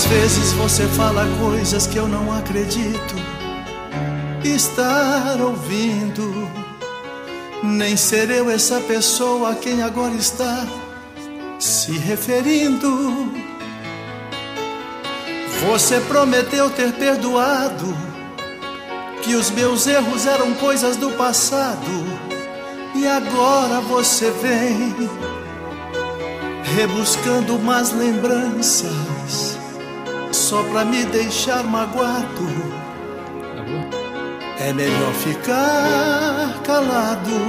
Muitas 0.00 0.18
vezes 0.18 0.52
você 0.54 0.88
fala 0.88 1.26
coisas 1.38 1.86
que 1.86 1.98
eu 1.98 2.08
não 2.08 2.32
acredito 2.32 3.14
estar 4.42 5.38
ouvindo. 5.42 6.48
Nem 7.62 7.98
ser 7.98 8.30
eu 8.30 8.48
essa 8.48 8.80
pessoa 8.80 9.50
a 9.50 9.54
quem 9.54 9.82
agora 9.82 10.14
está 10.14 10.66
se 11.58 11.92
referindo. 11.98 13.30
Você 15.66 16.00
prometeu 16.00 16.70
ter 16.70 16.92
perdoado, 16.92 17.94
que 19.22 19.34
os 19.34 19.50
meus 19.50 19.86
erros 19.86 20.24
eram 20.24 20.54
coisas 20.54 20.96
do 20.96 21.10
passado, 21.10 21.92
e 22.94 23.06
agora 23.06 23.82
você 23.82 24.30
vem 24.30 25.10
rebuscando 26.74 27.54
umas 27.56 27.92
lembranças 27.92 29.49
só 30.50 30.64
pra 30.64 30.84
me 30.84 31.04
deixar 31.04 31.62
magoado. 31.62 32.48
É 34.58 34.72
melhor 34.72 35.12
ficar 35.12 36.60
calado. 36.64 37.40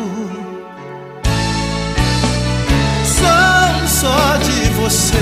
Só, 3.03 3.87
só 3.87 4.37
de 4.37 4.69
você. 4.79 5.17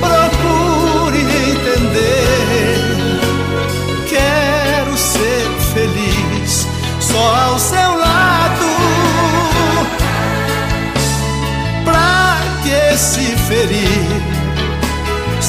Procure 0.00 1.20
entender. 1.52 2.80
Quero 4.08 4.96
ser 4.98 5.48
feliz 5.74 6.66
só 6.98 7.36
ao 7.50 7.58
seu 7.60 7.98
lado. 7.98 8.66
Pra 11.84 12.40
que 12.64 12.96
se 12.98 13.36
ferir? 13.46 14.35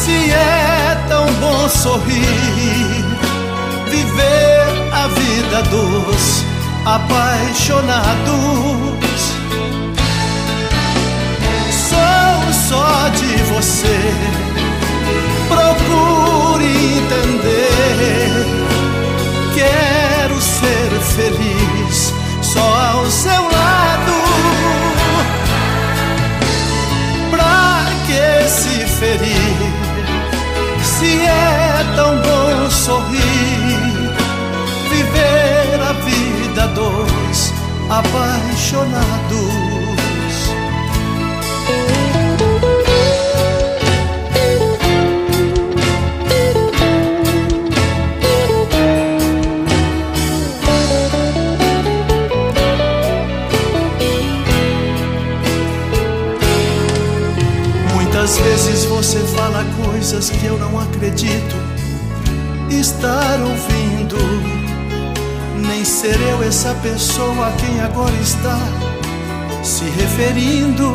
Se 0.07 0.31
é 0.31 0.97
tão 1.09 1.25
bom 1.41 1.67
sorrir, 1.67 3.03
viver 3.89 4.63
a 4.93 5.07
vida 5.07 5.63
dos 5.63 6.45
apaixonados. 6.85 8.15
Sou 11.89 12.53
só 12.69 13.09
de 13.09 13.35
você, 13.51 13.99
procure 15.49 16.71
entender. 16.99 18.31
Quero 19.55 20.39
ser 20.41 20.89
feliz 21.17 22.13
só 22.41 22.93
ao 22.93 23.05
seu 23.11 23.43
lado. 23.43 24.15
Pra 27.29 27.87
que 28.05 28.47
se 28.47 28.85
ferir? 28.85 29.46
Se 30.97 31.05
é 31.05 31.93
tão 31.95 32.15
bom 32.21 32.69
sorrir, 32.71 33.19
viver 34.89 35.79
a 35.79 35.93
vida 35.93 36.67
dois 36.69 37.53
apaixonados. 37.87 39.66
Vezes 58.49 58.85
você 58.85 59.19
fala 59.35 59.65
coisas 59.85 60.29
que 60.29 60.45
eu 60.45 60.57
não 60.57 60.79
acredito 60.79 61.55
estar 62.69 63.39
ouvindo. 63.41 64.17
Nem 65.67 65.83
ser 65.83 66.17
eu 66.21 66.41
essa 66.43 66.73
pessoa 66.75 67.47
a 67.47 67.51
quem 67.53 67.81
agora 67.81 68.15
está 68.21 68.57
se 69.63 69.83
referindo. 69.83 70.93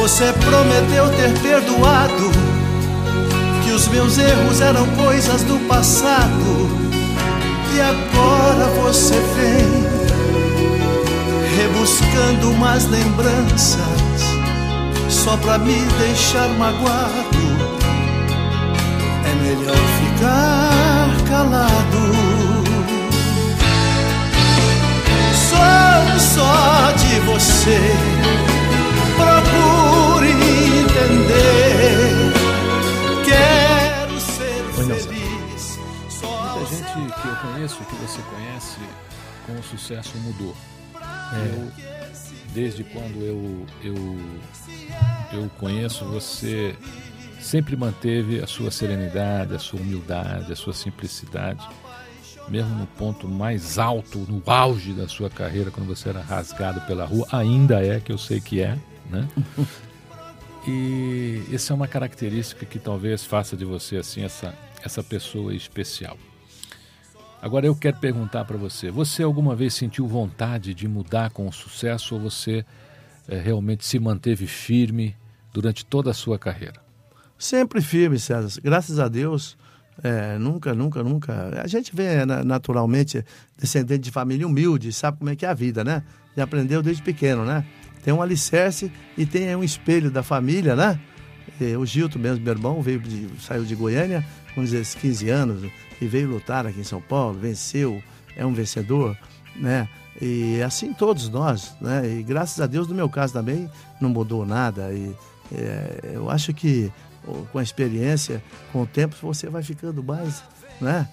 Você 0.00 0.32
prometeu 0.34 1.08
ter 1.16 1.36
perdoado, 1.40 2.30
que 3.64 3.72
os 3.72 3.88
meus 3.88 4.18
erros 4.18 4.60
eram 4.60 4.86
coisas 5.04 5.42
do 5.42 5.58
passado, 5.66 6.70
e 7.74 7.80
agora 7.80 8.66
você 8.82 9.14
vem 9.34 9.82
rebuscando 11.56 12.50
umas 12.50 12.84
lembranças 12.86 13.91
só 15.22 15.36
pra 15.36 15.56
me 15.56 15.78
deixar 16.00 16.48
magoado. 16.58 17.42
É 19.24 19.34
melhor 19.36 19.76
ficar 20.00 21.08
calado. 21.28 22.02
Sou 25.48 26.18
só 26.18 26.92
de 26.92 27.20
você. 27.20 27.80
Procure 29.16 30.30
entender. 30.80 31.52
Quero 33.24 34.20
ser 34.20 34.62
feliz. 34.74 35.78
Muita 36.20 36.62
gente 36.66 37.14
que 37.20 37.28
eu 37.28 37.36
conheço, 37.36 37.76
que 37.84 37.94
você 37.94 38.20
conhece, 38.22 38.80
com 39.46 39.52
o 39.52 39.62
sucesso 39.62 40.18
mudou. 40.18 40.56
É. 41.32 41.36
Eu 41.36 41.92
desde 42.54 42.84
quando 42.84 43.22
eu, 43.22 43.66
eu, 43.82 43.94
eu 45.32 45.50
conheço, 45.58 46.04
você 46.04 46.76
sempre 47.40 47.76
manteve 47.76 48.40
a 48.40 48.46
sua 48.46 48.70
serenidade, 48.70 49.54
a 49.54 49.58
sua 49.58 49.80
humildade, 49.80 50.52
a 50.52 50.56
sua 50.56 50.72
simplicidade, 50.72 51.66
mesmo 52.48 52.74
no 52.74 52.86
ponto 52.86 53.28
mais 53.28 53.78
alto, 53.78 54.18
no 54.18 54.42
auge 54.46 54.92
da 54.92 55.08
sua 55.08 55.28
carreira, 55.28 55.70
quando 55.70 55.86
você 55.86 56.08
era 56.08 56.20
rasgado 56.20 56.80
pela 56.82 57.04
rua, 57.04 57.26
ainda 57.32 57.84
é, 57.84 58.00
que 58.00 58.12
eu 58.12 58.18
sei 58.18 58.40
que 58.40 58.60
é, 58.60 58.78
né? 59.10 59.28
E 60.66 61.42
essa 61.52 61.72
é 61.72 61.74
uma 61.74 61.88
característica 61.88 62.64
que 62.64 62.78
talvez 62.78 63.24
faça 63.24 63.56
de 63.56 63.64
você 63.64 63.96
assim 63.96 64.22
essa, 64.22 64.54
essa 64.84 65.02
pessoa 65.02 65.52
especial. 65.52 66.16
Agora 67.40 67.66
eu 67.66 67.74
quero 67.74 67.96
perguntar 67.96 68.44
para 68.44 68.56
você: 68.56 68.88
você 68.88 69.24
alguma 69.24 69.56
vez 69.56 69.74
sentiu 69.74 70.06
vontade 70.06 70.72
de 70.72 70.86
mudar 70.86 71.30
com 71.30 71.48
o 71.48 71.52
sucesso 71.52 72.14
ou 72.14 72.20
você 72.20 72.64
é, 73.26 73.40
realmente 73.40 73.84
se 73.84 73.98
manteve 73.98 74.46
firme 74.46 75.16
durante 75.52 75.84
toda 75.84 76.10
a 76.10 76.14
sua 76.14 76.38
carreira? 76.38 76.80
Sempre 77.38 77.80
firme, 77.80 78.18
César. 78.18 78.60
Graças 78.62 78.98
a 78.98 79.08
Deus, 79.08 79.56
é, 80.02 80.38
nunca, 80.38 80.74
nunca, 80.74 81.02
nunca. 81.02 81.60
A 81.62 81.66
gente 81.66 81.94
vê 81.94 82.24
naturalmente 82.24 83.24
descendente 83.58 84.00
de 84.00 84.10
família 84.10 84.46
humilde, 84.46 84.92
sabe 84.92 85.18
como 85.18 85.30
é 85.30 85.36
que 85.36 85.44
é 85.44 85.48
a 85.48 85.54
vida, 85.54 85.82
né? 85.82 86.02
E 86.36 86.40
aprendeu 86.40 86.82
desde 86.82 87.02
pequeno, 87.02 87.44
né? 87.44 87.64
Tem 88.02 88.12
um 88.12 88.22
alicerce 88.22 88.90
e 89.16 89.26
tem 89.26 89.54
um 89.54 89.62
espelho 89.62 90.10
da 90.10 90.22
família, 90.22 90.74
né? 90.74 90.98
E 91.60 91.76
o 91.76 91.84
Gilto 91.84 92.18
mesmo, 92.18 92.44
meu 92.44 92.52
irmão, 92.52 92.80
veio 92.80 93.00
de, 93.00 93.28
saiu 93.40 93.64
de 93.64 93.74
Goiânia 93.74 94.24
com 94.54 94.62
15 94.64 95.30
anos, 95.30 95.70
e 96.00 96.06
veio 96.06 96.28
lutar 96.28 96.66
aqui 96.66 96.80
em 96.80 96.84
São 96.84 97.00
Paulo, 97.00 97.38
venceu, 97.38 98.02
é 98.36 98.44
um 98.44 98.52
vencedor, 98.52 99.16
né? 99.56 99.88
E 100.20 100.60
assim 100.62 100.92
todos 100.92 101.28
nós, 101.28 101.74
né? 101.80 102.18
E 102.18 102.22
graças 102.22 102.60
a 102.60 102.66
Deus, 102.66 102.88
no 102.88 102.94
meu 102.94 103.08
caso 103.08 103.32
também, 103.32 103.70
não 104.00 104.10
mudou 104.10 104.44
nada. 104.44 104.92
E 104.92 105.14
é, 105.54 106.12
eu 106.14 106.30
acho 106.30 106.52
que 106.52 106.92
com 107.52 107.58
a 107.58 107.62
experiência, 107.62 108.42
com 108.72 108.82
o 108.82 108.86
tempo, 108.86 109.14
você 109.20 109.48
vai 109.48 109.62
ficando 109.62 110.02
mais, 110.02 110.42
né? 110.80 111.08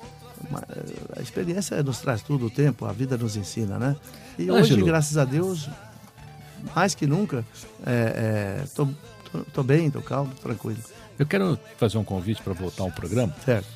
A 1.15 1.21
experiência 1.21 1.81
nos 1.83 1.99
traz 1.99 2.21
tudo 2.21 2.47
o 2.47 2.49
tempo, 2.49 2.85
a 2.85 2.91
vida 2.91 3.17
nos 3.17 3.35
ensina, 3.35 3.77
né? 3.77 3.95
E 4.37 4.49
hoje, 4.49 4.81
graças 4.81 5.17
a 5.17 5.25
Deus, 5.25 5.69
mais 6.75 6.95
que 6.95 7.05
nunca, 7.05 7.45
estou 8.63 8.89
é, 9.35 9.39
tô 9.53 9.61
bem, 9.61 9.91
tô 9.91 10.01
calmo, 10.01 10.33
tranquilo. 10.41 10.79
Eu 11.17 11.25
quero 11.25 11.59
fazer 11.77 11.97
um 11.97 12.03
convite 12.03 12.41
para 12.41 12.53
voltar 12.53 12.83
ao 12.83 12.91
programa. 12.91 13.35
Certo. 13.43 13.67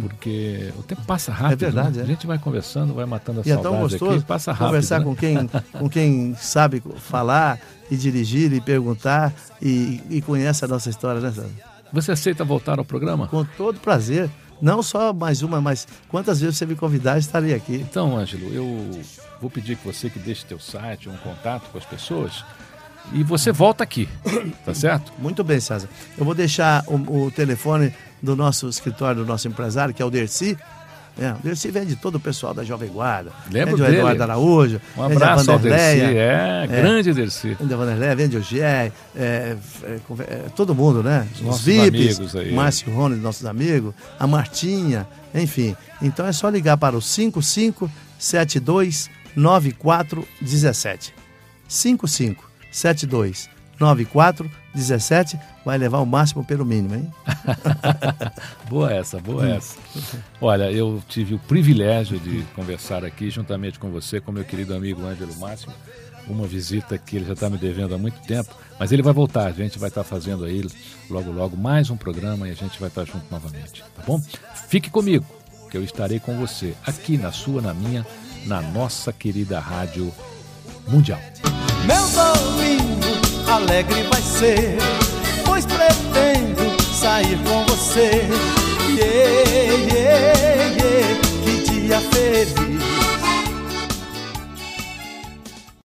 Porque 0.00 0.72
o 0.78 0.82
tempo 0.82 1.02
passa 1.06 1.32
rápido. 1.32 1.52
É 1.52 1.56
verdade, 1.56 1.96
né? 1.96 2.00
é. 2.00 2.04
A 2.04 2.06
gente 2.06 2.26
vai 2.26 2.38
conversando, 2.38 2.92
vai 2.92 3.06
matando 3.06 3.40
a 3.40 3.42
E 3.46 3.50
é 3.50 3.54
tão 3.54 3.62
saudade 3.62 3.82
gostoso 3.82 4.16
aqui, 4.16 4.24
passa 4.24 4.52
rápido. 4.52 4.66
conversar 4.66 4.98
né? 4.98 5.04
com, 5.04 5.16
quem, 5.16 5.50
com 5.78 5.88
quem 5.88 6.34
sabe 6.34 6.82
falar 6.98 7.58
e 7.90 7.96
dirigir 7.96 8.52
e 8.52 8.60
perguntar 8.60 9.32
e, 9.62 10.02
e 10.10 10.20
conhece 10.20 10.64
a 10.64 10.68
nossa 10.68 10.90
história, 10.90 11.20
né, 11.20 11.30
Sandro? 11.30 11.52
Você 11.92 12.12
aceita 12.12 12.44
voltar 12.44 12.78
ao 12.78 12.84
programa? 12.84 13.28
Com 13.28 13.44
todo 13.44 13.78
prazer. 13.80 14.28
Não 14.60 14.82
só 14.82 15.12
mais 15.12 15.42
uma, 15.42 15.60
mas 15.60 15.86
quantas 16.08 16.40
vezes 16.40 16.56
você 16.56 16.66
me 16.66 16.74
convidar, 16.74 17.18
estarei 17.18 17.54
aqui. 17.54 17.74
Então, 17.74 18.16
Ângelo, 18.16 18.52
eu 18.52 19.00
vou 19.40 19.50
pedir 19.50 19.76
que 19.76 19.86
você 19.86 20.08
que 20.08 20.18
deixe 20.18 20.44
teu 20.44 20.58
site, 20.58 21.08
um 21.08 21.16
contato 21.16 21.70
com 21.70 21.78
as 21.78 21.84
pessoas, 21.84 22.44
e 23.12 23.22
você 23.22 23.52
volta 23.52 23.84
aqui, 23.84 24.08
tá 24.64 24.74
certo? 24.74 25.12
Muito 25.18 25.44
bem, 25.44 25.60
César. 25.60 25.88
Eu 26.16 26.24
vou 26.24 26.34
deixar 26.34 26.82
o, 26.86 27.24
o 27.24 27.30
telefone 27.30 27.92
do 28.22 28.34
nosso 28.34 28.66
escritório, 28.68 29.22
do 29.22 29.26
nosso 29.26 29.46
empresário, 29.46 29.94
que 29.94 30.02
é 30.02 30.04
o 30.04 30.10
Dercy. 30.10 30.56
É, 31.16 31.30
o 31.30 31.38
Dercy 31.44 31.70
vem 31.70 31.86
de 31.86 31.94
todo 31.94 32.16
o 32.16 32.20
pessoal 32.20 32.52
da 32.52 32.64
Jovem 32.64 32.88
Guarda. 32.88 33.30
Lembro 33.50 33.76
vem 33.76 33.84
do 33.84 33.86
dele. 33.90 33.98
Eduardo 33.98 34.22
Araújo. 34.22 34.80
Um 34.96 35.04
abraço 35.04 35.48
ao 35.50 35.60
Dercy, 35.60 36.00
é, 36.00 36.66
grande 36.66 37.12
Dercy. 37.12 37.54
Vem 37.54 37.68
da 37.68 37.76
Vanderleia, 37.76 38.16
vem 38.16 38.28
de 38.28 38.36
Ogier, 38.36 38.90
é, 39.14 39.14
é, 39.14 39.56
é, 39.86 39.98
todo 40.56 40.74
mundo, 40.74 41.00
né? 41.02 41.28
Os 41.34 41.40
Nossos 41.42 41.64
VIPs, 41.64 42.16
amigos 42.16 42.34
aí. 42.34 42.52
Márcio 42.52 42.92
Rony, 42.92 43.14
nossos 43.16 43.46
amigos, 43.46 43.94
a 44.18 44.26
Martinha, 44.26 45.06
enfim. 45.32 45.76
Então 46.02 46.26
é 46.26 46.32
só 46.32 46.48
ligar 46.48 46.76
para 46.76 46.96
o 46.96 47.02
5572 47.02 49.08
9417. 49.36 51.14
5572 52.74 53.48
9417 53.78 55.38
vai 55.64 55.78
levar 55.78 55.98
o 55.98 56.06
máximo 56.06 56.44
pelo 56.44 56.64
mínimo, 56.64 56.94
hein? 56.94 57.12
Boa 58.68 58.92
essa, 58.92 59.18
boa 59.18 59.48
essa. 59.48 59.78
Olha, 60.40 60.70
eu 60.70 61.02
tive 61.08 61.34
o 61.34 61.38
privilégio 61.38 62.18
de 62.18 62.42
conversar 62.54 63.04
aqui 63.04 63.30
juntamente 63.30 63.78
com 63.78 63.90
você, 63.90 64.20
com 64.20 64.32
meu 64.32 64.44
querido 64.44 64.74
amigo 64.74 65.04
Ângelo 65.04 65.34
Máximo, 65.36 65.72
uma 66.28 66.46
visita 66.46 66.96
que 66.96 67.16
ele 67.16 67.26
já 67.26 67.34
está 67.34 67.50
me 67.50 67.58
devendo 67.58 67.94
há 67.94 67.98
muito 67.98 68.20
tempo, 68.22 68.54
mas 68.78 68.92
ele 68.92 69.02
vai 69.02 69.12
voltar, 69.12 69.46
a 69.46 69.52
gente 69.52 69.78
vai 69.78 69.88
estar 69.88 70.04
fazendo 70.04 70.44
aí 70.44 70.66
logo 71.10 71.30
logo 71.30 71.56
mais 71.56 71.90
um 71.90 71.96
programa 71.96 72.48
e 72.48 72.50
a 72.50 72.54
gente 72.54 72.78
vai 72.80 72.88
estar 72.88 73.04
junto 73.04 73.26
novamente, 73.30 73.82
tá 73.94 74.02
bom? 74.06 74.20
Fique 74.68 74.90
comigo, 74.90 75.26
que 75.70 75.76
eu 75.76 75.84
estarei 75.84 76.20
com 76.20 76.38
você 76.38 76.74
aqui 76.86 77.18
na 77.18 77.32
sua, 77.32 77.60
na 77.60 77.74
minha, 77.74 78.06
na 78.46 78.62
nossa 78.62 79.12
querida 79.12 79.60
Rádio 79.60 80.12
Mundial. 80.88 81.20
Meu 81.86 82.08
domingo 82.08 83.20
alegre 83.46 84.02
vai 84.04 84.22
ser, 84.22 84.76
pois 85.44 85.66
pretendo 85.66 86.82
sair 86.82 87.38
com 87.46 87.64
você. 87.66 88.22
Yeah, 88.96 89.42
yeah, 89.92 90.74
yeah, 90.76 91.20
que 91.44 91.70
dia 91.70 92.00
feliz. 92.00 93.03